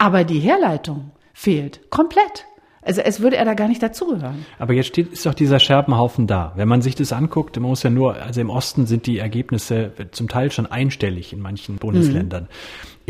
Aber 0.02 0.24
die 0.24 0.40
Herleitung 0.40 1.12
fehlt 1.32 1.92
komplett. 1.92 2.48
Also 2.82 3.02
es 3.02 3.22
würde 3.22 3.38
er 3.38 3.46
da 3.46 3.54
gar 3.54 3.68
nicht 3.68 3.84
dazugehören. 3.84 4.48
Aber 4.58 4.74
jetzt 4.74 4.88
steht, 4.88 5.14
ist 5.14 5.28
doch 5.28 5.36
dieser 5.36 5.60
Scherbenhaufen 5.60 6.26
da. 6.26 6.54
Wenn 6.56 6.68
man 6.68 6.82
sich 6.82 6.96
das 6.96 7.14
anguckt, 7.14 7.56
man 7.58 7.70
muss 7.70 7.84
ja 7.84 7.92
nur, 7.92 8.16
also 8.16 8.42
im 8.42 8.50
Osten 8.50 8.88
sind 8.88 9.06
die 9.06 9.20
Ergebnisse 9.20 9.92
zum 10.10 10.28
Teil 10.28 10.50
schon 10.50 10.66
einstellig 10.66 11.34
in 11.34 11.40
manchen 11.40 11.76
Bundesländern. 11.76 12.46
Mhm. 12.46 12.48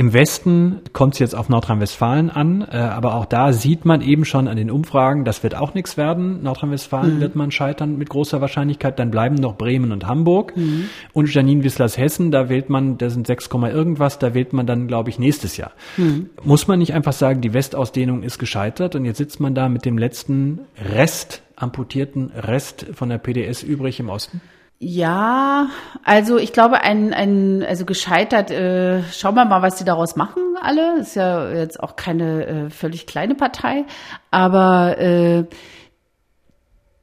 Im 0.02 0.14
Westen 0.14 0.80
kommt 0.94 1.14
es 1.14 1.20
jetzt 1.20 1.36
auf 1.36 1.48
Nordrhein-Westfalen 1.48 2.32
an, 2.32 2.68
äh, 2.68 2.76
aber 2.76 3.14
auch 3.14 3.26
da 3.26 3.54
sieht 3.54 3.86
man 3.86 4.02
eben 4.02 4.26
schon 4.26 4.48
an 4.48 4.58
den 4.58 4.72
Umfragen, 4.72 5.26
das 5.26 5.44
wird 5.44 5.54
auch 5.54 5.76
nichts 5.76 5.96
werden. 5.96 6.42
Nordrhein-Westfalen 6.42 7.18
mhm. 7.18 7.22
wird 7.22 7.36
man 7.36 7.52
scheitern 7.52 8.00
mit 8.00 8.10
großer 8.10 8.42
Wahrscheinlichkeit. 8.42 8.98
Dann 8.98 9.12
bleiben 9.12 9.36
noch 9.36 9.58
Bremen 9.58 9.92
und 9.92 10.08
Hamburg. 10.08 10.58
Mhm. 10.58 10.86
Und 11.14 11.32
Janine 11.32 11.64
Wisslers 11.64 12.00
Hessen, 12.00 12.32
da 12.32 12.50
wählt 12.50 12.68
man, 12.68 12.98
da 12.98 13.12
sind 13.12 13.28
6, 13.28 13.48
irgendwas, 13.72 14.18
da 14.18 14.34
wählt 14.34 14.54
man 14.54 14.66
dann, 14.66 14.88
glaube 14.88 15.12
ich, 15.12 15.20
nächstes 15.20 15.56
Jahr. 15.58 15.72
Mhm. 15.98 16.32
Muss 16.44 16.68
man 16.68 16.80
nicht 16.80 16.96
einfach 16.96 17.14
sagen, 17.14 17.42
die 17.42 17.54
Westausdehnung 17.54 18.24
ist 18.24 18.40
gescheitert 18.40 18.96
und 18.96 19.06
jetzt 19.06 19.20
sitzt 19.20 19.40
man 19.40 19.54
da 19.54 19.70
mit 19.70 19.86
dem 19.86 20.00
letzten 20.00 20.62
Rest, 20.84 21.44
amputierten 21.56 22.32
Rest 22.32 22.88
von 22.96 23.10
der 23.10 23.20
PDS 23.20 23.62
übrig 23.62 24.00
im 24.00 24.10
Osten? 24.10 24.42
Ja, 24.84 25.70
also 26.04 26.40
ich 26.40 26.54
glaube, 26.54 26.82
ein, 26.82 27.14
ein 27.14 27.64
also 27.64 27.86
gescheitert, 27.86 28.50
äh, 28.50 29.04
schauen 29.12 29.36
wir 29.36 29.46
mal, 29.46 29.62
was 29.62 29.76
die 29.76 29.84
daraus 29.84 30.16
machen 30.16 30.42
alle. 30.60 30.98
Ist 31.00 31.16
ja 31.16 31.52
jetzt 31.52 31.80
auch 31.80 31.96
keine 31.96 32.48
äh, 32.48 32.70
völlig 32.72 33.06
kleine 33.06 33.36
Partei, 33.36 33.86
aber 34.32 34.98
äh, 34.98 35.46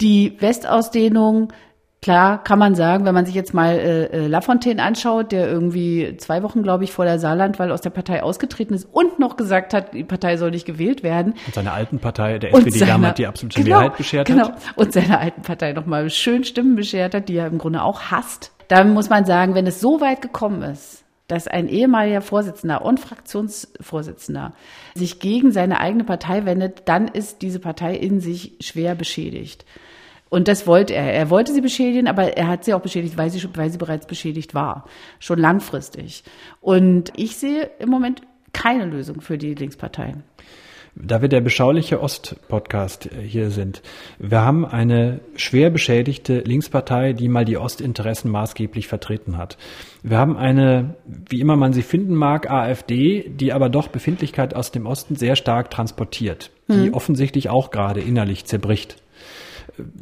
die 0.01 0.37
Westausdehnung 0.41 1.53
Klar 2.01 2.45
kann 2.45 2.61
man 2.61 2.77
sagen, 2.77 3.05
wenn 3.05 3.15
man 3.15 3.27
sich 3.27 3.35
jetzt 3.35 3.55
mal 3.55 3.77
äh, 3.77 4.05
äh, 4.05 4.27
Lafontaine 4.29 4.81
anschaut, 4.81 5.33
der 5.33 5.49
irgendwie 5.49 6.17
zwei 6.19 6.45
Wochen, 6.45 6.63
glaube 6.63 6.85
ich, 6.85 6.93
vor 6.93 7.05
der 7.05 7.19
Saarlandwahl 7.19 7.73
aus 7.73 7.81
der 7.81 7.91
Partei 7.91 8.23
ausgetreten 8.23 8.75
ist 8.75 8.85
und 8.85 9.19
noch 9.19 9.37
gesagt 9.37 9.75
hat, 9.75 9.95
die 9.95 10.05
Partei 10.05 10.37
soll 10.37 10.53
nicht 10.53 10.65
gewählt 10.65 11.03
werden. 11.03 11.35
Und 11.47 11.55
seine 11.55 11.73
alten 11.73 11.99
Partei, 11.99 12.39
der 12.39 12.55
SPD 12.55 12.79
seine, 12.79 12.93
damals 12.93 13.15
die 13.17 13.27
absolute 13.27 13.61
genau, 13.63 13.81
Mehrheit 13.81 13.97
beschert 13.97 14.27
genau, 14.29 14.45
hat. 14.45 14.61
Genau, 14.61 14.73
und 14.77 14.93
seiner 14.93 15.19
alten 15.19 15.43
Partei 15.43 15.73
nochmal 15.73 16.09
schön 16.11 16.45
Stimmen 16.45 16.77
beschert 16.77 17.15
hat, 17.15 17.29
die 17.29 17.37
er 17.37 17.49
im 17.49 17.59
Grunde 17.59 17.83
auch 17.83 18.01
hasst. 18.13 18.53
Da 18.69 18.85
muss 18.85 19.11
man 19.11 19.25
sagen, 19.25 19.57
wenn 19.57 19.67
es 19.67 19.81
so 19.81 20.01
weit 20.01 20.23
gekommen 20.23 20.63
ist, 20.63 21.05
dass 21.27 21.49
ein 21.49 21.69
ehemaliger 21.69 22.21
Vorsitzender 22.21 22.85
und 22.85 23.01
Fraktionsvorsitzender 23.01 24.55
sich 24.95 25.19
gegen 25.19 25.51
seine 25.51 25.81
eigene 25.81 26.05
Partei 26.05 26.45
wendet, 26.45 26.89
dann 26.89 27.09
ist 27.09 27.43
diese 27.43 27.59
Partei 27.59 27.95
in 27.95 28.21
sich 28.21 28.55
schwer 28.61 28.95
beschädigt. 28.95 29.67
Und 30.31 30.49
das 30.49 30.67
wollte 30.67 30.95
er. 30.95 31.13
Er 31.13 31.31
wollte 31.31 31.53
sie 31.53 31.61
beschädigen, 31.61 32.07
aber 32.07 32.37
er 32.37 32.49
hat 32.49 32.65
sie 32.65 32.75
auch 32.75 32.81
beschädigt, 32.81 33.17
weil 33.17 33.31
sie, 33.31 33.43
weil 33.55 33.71
sie 33.71 33.79
bereits 33.79 34.07
beschädigt 34.07 34.55
war. 34.55 34.85
Schon 35.19 35.39
langfristig. 35.39 36.25
Und 36.61 37.13
ich 37.17 37.37
sehe 37.37 37.71
im 37.79 37.89
Moment 37.89 38.23
keine 38.53 38.87
Lösung 38.87 39.21
für 39.21 39.39
die 39.39 39.55
Linkspartei. 39.55 40.15
Da 41.01 41.23
wir 41.23 41.29
der 41.29 41.41
beschauliche 41.41 42.03
Ost-Podcast 42.03 43.07
äh, 43.13 43.23
hier 43.23 43.51
sind, 43.51 43.83
wir 44.19 44.41
haben 44.41 44.65
eine 44.67 45.21
schwer 45.37 45.71
beschädigte 45.71 46.41
Linkspartei, 46.41 47.13
die 47.13 47.29
mal 47.29 47.45
die 47.45 47.57
Ostinteressen 47.57 48.31
maßgeblich 48.31 48.89
vertreten 48.89 49.37
hat. 49.37 49.59
Wir 50.03 50.19
haben 50.19 50.37
eine, 50.37 50.97
wie 51.07 51.41
immer 51.41 51.57
man 51.57 51.73
sie 51.73 51.83
finden 51.83 52.15
mag, 52.15 52.51
AfD, 52.51 53.29
die 53.29 53.53
aber 53.53 53.69
doch 53.69 53.89
Befindlichkeit 53.89 54.55
aus 54.55 54.73
dem 54.73 54.87
Osten 54.87 55.15
sehr 55.15 55.37
stark 55.37 55.71
transportiert, 55.71 56.51
die 56.69 56.89
mhm. 56.89 56.95
offensichtlich 56.95 57.49
auch 57.49 57.71
gerade 57.71 58.01
innerlich 58.01 58.47
zerbricht. 58.47 58.97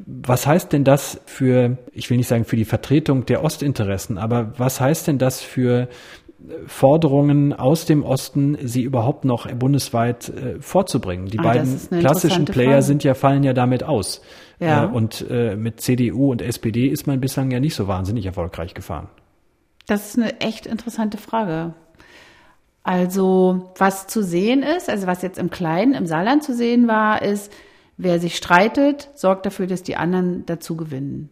Was 0.07 0.47
heißt 0.47 0.73
denn 0.73 0.85
das 0.85 1.21
für, 1.27 1.79
ich 1.93 2.11
will 2.11 2.17
nicht 2.17 2.29
sagen 2.29 2.45
für 2.45 2.57
die 2.57 2.65
Vertretung 2.65 3.27
der 3.27 3.45
Ostinteressen, 3.45 4.19
aber 4.19 4.53
was 4.59 4.81
heißt 4.81 5.07
denn 5.07 5.19
das 5.19 5.41
für 5.41 5.89
Forderungen 6.67 7.53
aus 7.53 7.87
dem 7.87 8.05
Osten, 8.05 8.57
sie 8.63 8.83
überhaupt 8.83 9.25
noch 9.25 9.51
bundesweit 9.53 10.29
äh, 10.29 10.61
vorzubringen. 10.61 11.27
Die 11.27 11.39
ah, 11.39 11.43
beiden 11.43 11.81
klassischen 11.91 12.45
Player 12.45 12.71
Frage. 12.71 12.83
sind 12.83 13.05
ja, 13.05 13.15
fallen 13.15 13.43
ja 13.43 13.53
damit 13.53 13.83
aus. 13.83 14.21
Ja. 14.61 14.85
Äh, 14.85 14.87
und 14.89 15.27
äh, 15.29 15.57
mit 15.57 15.81
CDU 15.81 16.31
und 16.31 16.43
SPD 16.43 16.87
ist 16.87 17.07
man 17.07 17.21
bislang 17.21 17.51
ja 17.51 17.59
nicht 17.59 17.75
so 17.75 17.89
wahnsinnig 17.89 18.27
erfolgreich 18.27 18.75
gefahren. 18.75 19.09
Das 19.87 20.09
ist 20.09 20.19
eine 20.19 20.41
echt 20.41 20.67
interessante 20.67 21.17
Frage. 21.19 21.75
Also, 22.83 23.73
was 23.79 24.07
zu 24.07 24.23
sehen 24.23 24.63
ist, 24.63 24.89
also 24.89 25.07
was 25.07 25.23
jetzt 25.23 25.39
im 25.39 25.51
Kleinen, 25.51 25.95
im 25.95 26.07
Saarland 26.07 26.45
zu 26.45 26.55
sehen 26.55 26.87
war, 26.87 27.23
ist, 27.23 27.53
Wer 27.99 28.21
sich 28.21 28.37
streitet, 28.37 29.09
sorgt 29.15 29.47
dafür, 29.47 29.67
dass 29.67 29.83
die 29.83 29.97
anderen 29.97 30.45
dazu 30.47 30.77
gewinnen. 30.77 31.31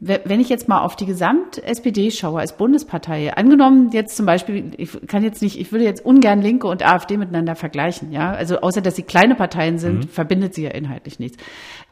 Wenn 0.00 0.40
ich 0.40 0.48
jetzt 0.48 0.68
mal 0.68 0.80
auf 0.80 0.96
die 0.96 1.06
Gesamt-SPD 1.06 2.10
schaue 2.10 2.40
als 2.40 2.56
Bundespartei, 2.56 3.32
angenommen 3.34 3.90
jetzt 3.92 4.16
zum 4.16 4.26
Beispiel, 4.26 4.72
ich 4.76 5.06
kann 5.06 5.22
jetzt 5.22 5.40
nicht, 5.42 5.60
ich 5.60 5.70
würde 5.70 5.84
jetzt 5.84 6.04
ungern 6.04 6.42
Linke 6.42 6.66
und 6.66 6.84
AfD 6.84 7.16
miteinander 7.16 7.54
vergleichen, 7.54 8.10
ja, 8.10 8.32
also 8.32 8.58
außer 8.62 8.80
dass 8.80 8.96
sie 8.96 9.04
kleine 9.04 9.36
Parteien 9.36 9.78
sind, 9.78 9.98
mhm. 9.98 10.08
verbindet 10.08 10.54
sie 10.54 10.64
ja 10.64 10.70
inhaltlich 10.70 11.20
nichts. 11.20 11.38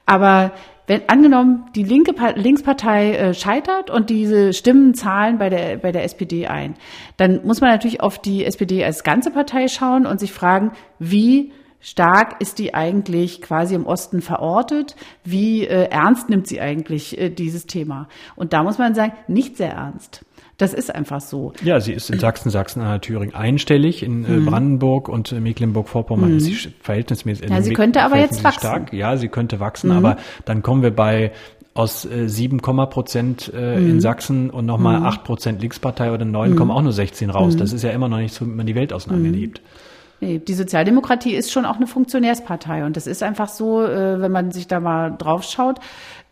Aber 0.07 0.51
wenn 0.89 1.09
angenommen 1.09 1.67
die 1.77 1.85
linke 1.85 2.13
Linkspartei 2.35 3.13
äh, 3.13 3.33
scheitert 3.33 3.91
und 3.91 4.11
diese 4.11 4.55
Stimmen 4.55 4.95
zahlen 4.95 5.39
bei 5.39 5.49
der 5.49 5.77
bei 5.77 5.93
der 5.93 6.03
SPD 6.03 6.49
ein, 6.49 6.75
dann 7.17 7.47
muss 7.47 7.61
man 7.61 7.71
natürlich 7.71 8.01
auf 8.01 8.19
die 8.19 8.45
SPD 8.45 8.85
als 8.85 9.05
ganze 9.05 9.31
Partei 9.31 9.69
schauen 9.69 10.05
und 10.05 10.19
sich 10.19 10.33
fragen, 10.33 10.73
wie 10.99 11.53
stark 11.81 12.41
ist 12.41 12.59
die 12.59 12.75
eigentlich 12.75 13.43
quasi 13.43 13.75
im 13.75 13.87
Osten 13.87 14.23
verortet? 14.23 14.97
Wie 15.25 15.67
äh, 15.67 15.89
ernst 15.91 16.29
nimmt 16.29 16.47
sie 16.47 16.61
eigentlich 16.61 17.19
äh, 17.19 17.31
dieses 17.31 17.67
Thema? 17.67 18.09
Und 18.37 18.53
da 18.53 18.63
muss 18.63 18.79
man 18.79 18.95
sagen, 18.95 19.13
nicht 19.29 19.57
sehr 19.57 19.73
ernst. 19.73 20.25
Das 20.61 20.75
ist 20.75 20.95
einfach 20.95 21.23
so. 21.23 21.55
Ja, 21.65 21.81
sie 21.81 21.95
ist 21.95 22.11
in 22.11 22.19
Sachsen, 22.19 22.51
Sachsen, 22.51 22.83
Anhalt, 22.83 23.03
Thüringen 23.03 23.35
einstellig. 23.35 24.03
In 24.03 24.27
äh, 24.27 24.29
mhm. 24.29 24.47
Brandenburg 24.47 25.09
und 25.09 25.33
äh, 25.33 25.41
Mecklenburg-Vorpommern 25.41 26.33
mhm. 26.33 26.37
ist 26.37 26.45
sie 26.45 26.73
verhältnismäßig. 26.83 27.49
Ja, 27.49 27.63
sie 27.63 27.73
könnte 27.73 28.03
aber 28.03 28.19
jetzt 28.19 28.45
wachsen. 28.45 28.61
Stark. 28.61 28.93
Ja, 28.93 29.17
sie 29.17 29.29
könnte 29.29 29.59
wachsen, 29.59 29.91
mhm. 29.91 29.97
aber 29.97 30.17
dann 30.45 30.63
kommen 30.63 30.83
wir 30.83 30.95
bei 30.95 31.33
aus 31.73 32.05
äh, 32.05 32.29
7, 32.29 32.59
Prozent 32.59 33.51
äh, 33.55 33.77
in 33.77 33.95
mhm. 33.95 34.01
Sachsen 34.01 34.51
und 34.51 34.67
nochmal 34.67 35.01
mhm. 35.01 35.07
8 35.07 35.25
Prozent 35.25 35.63
Linkspartei 35.63 36.13
oder 36.13 36.27
9 36.27 36.51
mhm. 36.51 36.57
kommen 36.57 36.71
auch 36.73 36.83
nur 36.83 36.93
16 36.93 37.31
raus. 37.31 37.57
Das 37.57 37.73
ist 37.73 37.83
ja 37.83 37.91
immer 37.91 38.09
noch 38.09 38.19
nicht 38.19 38.35
so, 38.35 38.45
wie 38.45 38.51
man 38.51 38.67
die 38.67 38.75
Welt 38.75 38.93
auseinanderlebt. 38.93 39.63
Mhm. 39.63 39.90
Nee, 40.23 40.39
die 40.39 40.53
Sozialdemokratie 40.53 41.35
ist 41.35 41.51
schon 41.51 41.65
auch 41.65 41.77
eine 41.77 41.87
Funktionärspartei 41.87 42.85
und 42.85 42.95
das 42.95 43.07
ist 43.07 43.23
einfach 43.23 43.49
so, 43.49 43.83
äh, 43.83 44.21
wenn 44.21 44.31
man 44.31 44.51
sich 44.51 44.69
da 44.69 44.79
mal 44.79 45.17
drauf 45.17 45.45
schaut, 45.45 45.79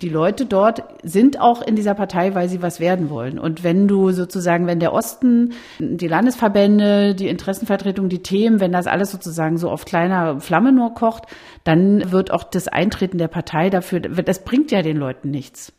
die 0.03 0.11
Leute 0.11 0.45
dort 0.45 0.85
sind 1.03 1.41
auch 1.41 1.63
in 1.63 1.75
dieser 1.75 1.95
Partei, 1.95 2.35
weil 2.35 2.51
sie 2.51 2.61
was 2.61 2.81
werden 2.81 3.09
wollen. 3.09 3.39
Und 3.39 3.65
wenn 3.65 3.89
du 3.89 4.13
sozusagen, 4.13 4.67
wenn 4.67 4.79
der 4.79 4.93
Osten, 4.93 5.55
die 5.79 6.07
Landesverbände, 6.07 7.15
die 7.15 7.29
Interessenvertretung, 7.29 8.11
die 8.11 8.23
Themen, 8.23 8.61
wenn 8.61 8.73
das 8.73 8.87
alles 8.87 9.11
sozusagen 9.11 9.57
so 9.57 9.71
auf 9.71 9.87
kleiner 9.87 10.39
Flamme 10.39 10.71
nur 10.71 10.93
kocht, 10.93 11.25
dann 11.65 12.13
wird 12.13 12.31
auch 12.31 12.45
das 12.45 12.69
Eintreten 12.69 13.17
der 13.17 13.29
Partei 13.29 13.71
dafür, 13.71 14.01
das 14.01 14.45
bringt 14.45 14.71
ja 14.71 14.83
den 14.83 14.99
Leuten 14.99 15.31
nichts 15.31 15.73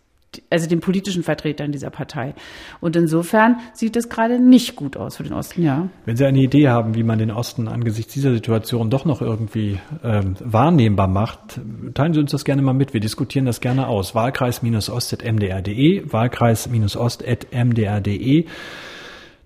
also 0.49 0.67
den 0.67 0.79
politischen 0.79 1.21
Vertretern 1.23 1.71
dieser 1.71 1.89
Partei. 1.89 2.33
Und 2.79 2.95
insofern 2.95 3.57
sieht 3.73 3.95
es 3.95 4.09
gerade 4.09 4.39
nicht 4.39 4.75
gut 4.75 4.97
aus 4.97 5.17
für 5.17 5.23
den 5.23 5.33
Osten, 5.33 5.63
ja. 5.63 5.89
Wenn 6.05 6.17
Sie 6.17 6.25
eine 6.25 6.39
Idee 6.39 6.69
haben, 6.69 6.93
wie 6.95 7.03
man 7.03 7.19
den 7.19 7.29
Osten 7.31 7.67
angesichts 7.67 8.13
dieser 8.13 8.33
Situation 8.33 8.89
doch 8.89 9.05
noch 9.05 9.21
irgendwie 9.21 9.79
ähm, 10.03 10.35
wahrnehmbar 10.39 11.07
macht, 11.07 11.61
teilen 11.93 12.13
Sie 12.13 12.19
uns 12.19 12.31
das 12.31 12.43
gerne 12.45 12.61
mal 12.61 12.73
mit. 12.73 12.93
Wir 12.93 13.01
diskutieren 13.01 13.45
das 13.45 13.61
gerne 13.61 13.87
aus. 13.87 14.15
Wahlkreis-ost.mdr.de, 14.15 16.11
Wahlkreis-ost.mdr.de. 16.11 18.45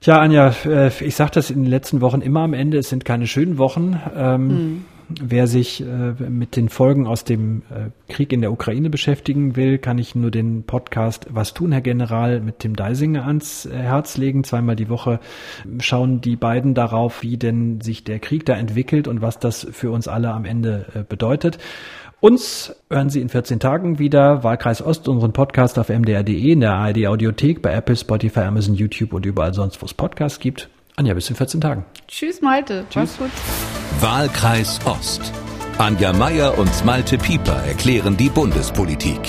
Tja, 0.01 0.19
Anja, 0.19 0.53
äh, 0.65 0.91
ich 0.99 1.15
sage 1.15 1.31
das 1.35 1.49
in 1.49 1.63
den 1.63 1.69
letzten 1.69 2.01
Wochen 2.01 2.19
immer 2.19 2.41
am 2.41 2.53
Ende, 2.53 2.77
es 2.77 2.89
sind 2.89 3.05
keine 3.05 3.25
schönen 3.25 3.57
Wochen. 3.57 3.97
Ähm, 4.15 4.47
mhm 4.47 4.83
Wer 5.09 5.47
sich 5.47 5.81
äh, 5.81 5.85
mit 5.85 6.55
den 6.55 6.69
Folgen 6.69 7.07
aus 7.07 7.23
dem 7.23 7.63
äh, 7.69 7.89
Krieg 8.11 8.31
in 8.33 8.41
der 8.41 8.51
Ukraine 8.51 8.89
beschäftigen 8.89 9.55
will, 9.55 9.77
kann 9.77 9.97
ich 9.97 10.15
nur 10.15 10.31
den 10.31 10.63
Podcast 10.63 11.27
Was 11.29 11.53
tun, 11.53 11.71
Herr 11.71 11.81
General, 11.81 12.39
mit 12.39 12.59
Tim 12.59 12.75
Deisinger 12.75 13.25
ans 13.25 13.65
äh, 13.65 13.71
Herz 13.71 14.17
legen. 14.17 14.43
Zweimal 14.43 14.75
die 14.75 14.89
Woche 14.89 15.19
schauen 15.79 16.21
die 16.21 16.35
beiden 16.35 16.73
darauf, 16.73 17.23
wie 17.23 17.37
denn 17.37 17.81
sich 17.81 18.03
der 18.03 18.19
Krieg 18.19 18.45
da 18.45 18.55
entwickelt 18.55 19.07
und 19.07 19.21
was 19.21 19.39
das 19.39 19.67
für 19.71 19.91
uns 19.91 20.07
alle 20.07 20.31
am 20.31 20.45
Ende 20.45 20.85
äh, 20.93 21.03
bedeutet. 21.03 21.57
Uns 22.19 22.73
hören 22.89 23.09
Sie 23.09 23.19
in 23.19 23.27
14 23.27 23.59
Tagen 23.59 23.99
wieder. 23.99 24.43
Wahlkreis 24.43 24.81
Ost, 24.81 25.09
unseren 25.09 25.33
Podcast 25.33 25.77
auf 25.77 25.89
mdr.de, 25.89 26.53
in 26.53 26.61
der 26.61 26.73
ARD 26.73 27.05
Audiothek, 27.07 27.61
bei 27.61 27.73
Apple, 27.73 27.97
Spotify, 27.97 28.41
Amazon, 28.41 28.75
YouTube 28.75 29.11
und 29.11 29.25
überall 29.25 29.53
sonst, 29.53 29.81
wo 29.81 29.85
es 29.85 29.93
Podcasts 29.93 30.39
gibt. 30.39 30.69
Anja, 30.95 31.13
bis 31.13 31.29
in 31.29 31.35
14 31.35 31.61
Tagen. 31.61 31.85
Tschüss, 32.07 32.41
Malte. 32.41 32.85
Tschüss. 32.89 33.17
gut. 33.17 33.31
Wahlkreis 33.99 34.79
Ost. 34.85 35.21
Anja 35.77 36.13
Meier 36.13 36.57
und 36.57 36.85
Malte 36.85 37.17
Pieper 37.17 37.63
erklären 37.63 38.15
die 38.15 38.29
Bundespolitik. 38.29 39.19